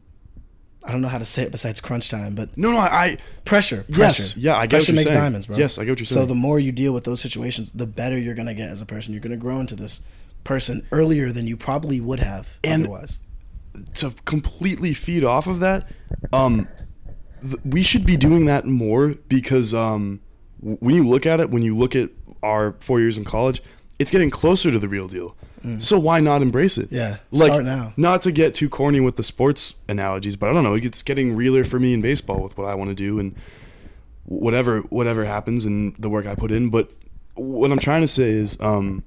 [0.86, 3.18] I don't know how to say it besides crunch time, but no, no, I, I
[3.44, 3.86] pressure.
[3.88, 3.98] Yes,
[4.34, 4.40] pressure.
[4.40, 5.20] yeah, I get what pressure you're makes saying.
[5.22, 5.58] diamonds, bro.
[5.58, 6.22] Yes, I get what you're saying.
[6.24, 8.86] So the more you deal with those situations, the better you're gonna get as a
[8.86, 9.14] person.
[9.14, 10.02] You're gonna grow into this
[10.44, 13.20] person earlier than you probably would have And- otherwise.
[13.96, 15.90] to completely feed off of that,
[16.32, 16.68] um,
[17.42, 20.22] th- we should be doing that more because um,
[20.62, 22.10] w- when you look at it, when you look at
[22.44, 23.62] our four years in college,
[24.00, 25.36] it's getting closer to the real deal.
[25.80, 26.90] So why not embrace it?
[26.90, 26.96] Mm.
[26.98, 27.94] Yeah, like start now.
[27.98, 30.76] not to get too corny with the sports analogies, but I don't know.
[30.76, 33.36] It's getting realer for me in baseball with what I want to do and
[34.26, 36.70] whatever whatever happens and the work I put in.
[36.70, 36.92] But
[37.36, 39.04] what I'm trying to say is, um,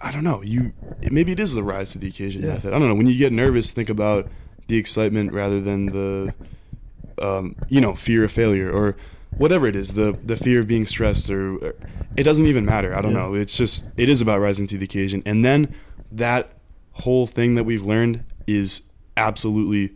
[0.00, 0.42] I don't know.
[0.42, 0.72] You
[1.10, 2.48] maybe it is the rise to the occasion Yeah.
[2.54, 2.72] method.
[2.72, 2.94] I don't know.
[2.94, 4.28] When you get nervous, think about
[4.68, 6.34] the excitement rather than the,
[7.20, 8.96] um, you know, fear of failure or
[9.36, 9.92] whatever it is.
[9.92, 11.74] The the fear of being stressed or, or-
[12.16, 12.94] it doesn't even matter.
[12.96, 13.18] I don't Yeah.
[13.18, 13.34] know.
[13.34, 15.22] It's just it is about rising to the occasion.
[15.26, 15.74] And then
[16.12, 16.50] that
[16.92, 18.82] whole thing that we've learned is
[19.16, 19.92] absolutely,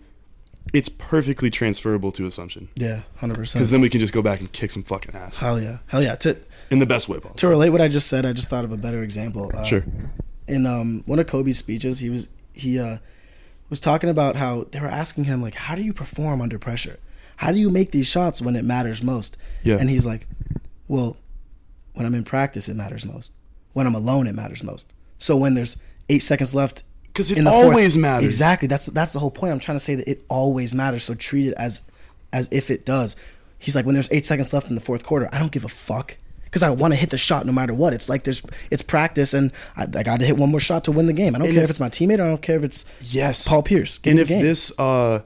[0.74, 2.68] it's perfectly transferable to assumption.
[2.76, 3.60] Yeah, hundred percent.
[3.60, 6.02] Because then we can just go back and kick some fucking ass hell yeah, hell
[6.02, 6.14] yeah.
[6.16, 6.36] To
[6.70, 7.34] in the best way possible.
[7.36, 9.50] to relate what I just said, I just thought of a better example.
[9.54, 9.84] Uh, Sure.
[10.46, 12.98] in um, one of Kobe's speeches, he was he uh,
[13.70, 16.98] was talking about how they were asking him like, "How do you perform under pressure?
[17.40, 19.76] How do you make these shots when it matters most?" Yeah.
[19.80, 20.26] And he's like,
[20.88, 21.16] "Well,
[21.94, 23.32] when I'm in practice, it matters most.
[23.72, 24.92] When I'm alone, it matters most.
[25.18, 25.76] So when there's
[26.08, 28.24] eight seconds left, because it the fourth- always matters.
[28.26, 28.68] Exactly.
[28.68, 29.52] That's that's the whole point.
[29.52, 31.04] I'm trying to say that it always matters.
[31.04, 31.82] So treat it as
[32.32, 33.16] as if it does.
[33.58, 35.68] He's like, when there's eight seconds left in the fourth quarter, I don't give a
[35.68, 37.92] fuck because I want to hit the shot no matter what.
[37.92, 40.92] It's like there's it's practice, and I, I got to hit one more shot to
[40.92, 41.34] win the game.
[41.34, 42.14] I don't And care if- if it's my teammate.
[42.14, 43.46] I don't care if it's Yes.
[43.48, 43.98] Paul Pierce.
[44.04, 45.20] And if this, uh,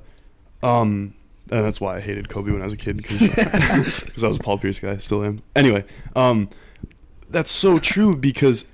[0.63, 1.15] um,
[1.51, 3.23] and that's why I hated Kobe when I was a kid because
[4.19, 5.43] I was a Paul Pierce guy, still am.
[5.55, 5.85] Anyway,
[6.17, 6.49] um,
[7.31, 8.69] that's so true because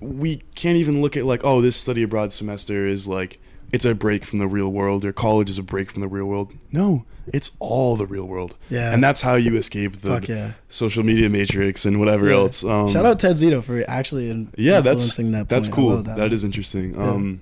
[0.00, 3.38] we can't even look at like, oh, this study abroad semester is like
[3.72, 6.26] it's a break from the real world or college is a break from the real
[6.26, 6.52] world.
[6.70, 8.54] No, it's all the real world.
[8.70, 8.92] Yeah.
[8.92, 10.52] And that's how you escape the Fuck yeah.
[10.68, 12.36] social media matrix and whatever Yeah.
[12.36, 12.62] else.
[12.62, 15.48] Um, Shout out Ted Zito for actually in, Yeah, that's influencing that.
[15.48, 15.78] that's point.
[15.78, 16.02] I cool.
[16.02, 16.32] that one.
[16.32, 16.94] is interesting.
[16.94, 17.10] Yeah.
[17.10, 17.40] Um,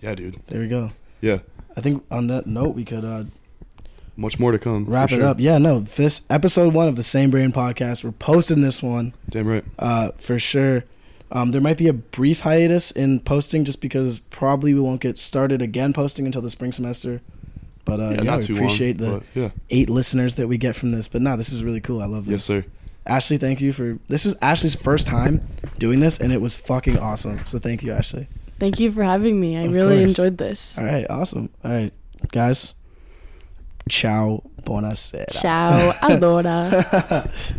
[0.00, 0.40] yeah, dude.
[0.46, 0.92] There we go.
[1.20, 1.38] Yeah,
[1.76, 3.24] I think on that note, we could uh,
[4.16, 4.84] much more to come.
[4.86, 5.24] wrap it sure.
[5.24, 5.38] up.
[5.40, 8.02] Yeah, no, this episode one of the Same Brain podcast.
[8.04, 9.64] We're posting this one Damn right.
[9.78, 10.84] uh, for sure.
[11.32, 15.18] Um, there might be a brief hiatus in posting just because probably we won't get
[15.18, 17.20] started again posting until the spring semester.
[17.84, 19.22] But uh, yeah, yeah, not we appreciate long.
[19.34, 19.50] the yeah.
[19.70, 21.08] eight listeners that we get from this.
[21.08, 22.00] But no, this is really cool.
[22.00, 22.32] I love this.
[22.32, 22.64] Yes, sir.
[23.06, 25.46] Ashley, thank you for this was Ashley's first time
[25.78, 27.44] doing this, and it was fucking awesome.
[27.46, 28.26] So thank you, Ashley.
[28.58, 29.56] Thank you for having me.
[29.56, 30.10] I Of really course.
[30.10, 30.76] enjoyed this.
[30.78, 31.50] All right, awesome.
[31.64, 31.92] All right,
[32.32, 32.74] guys.
[33.88, 35.26] Ciao, buonasera.
[35.26, 36.68] Ciao, allora.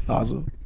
[0.08, 0.46] awesome.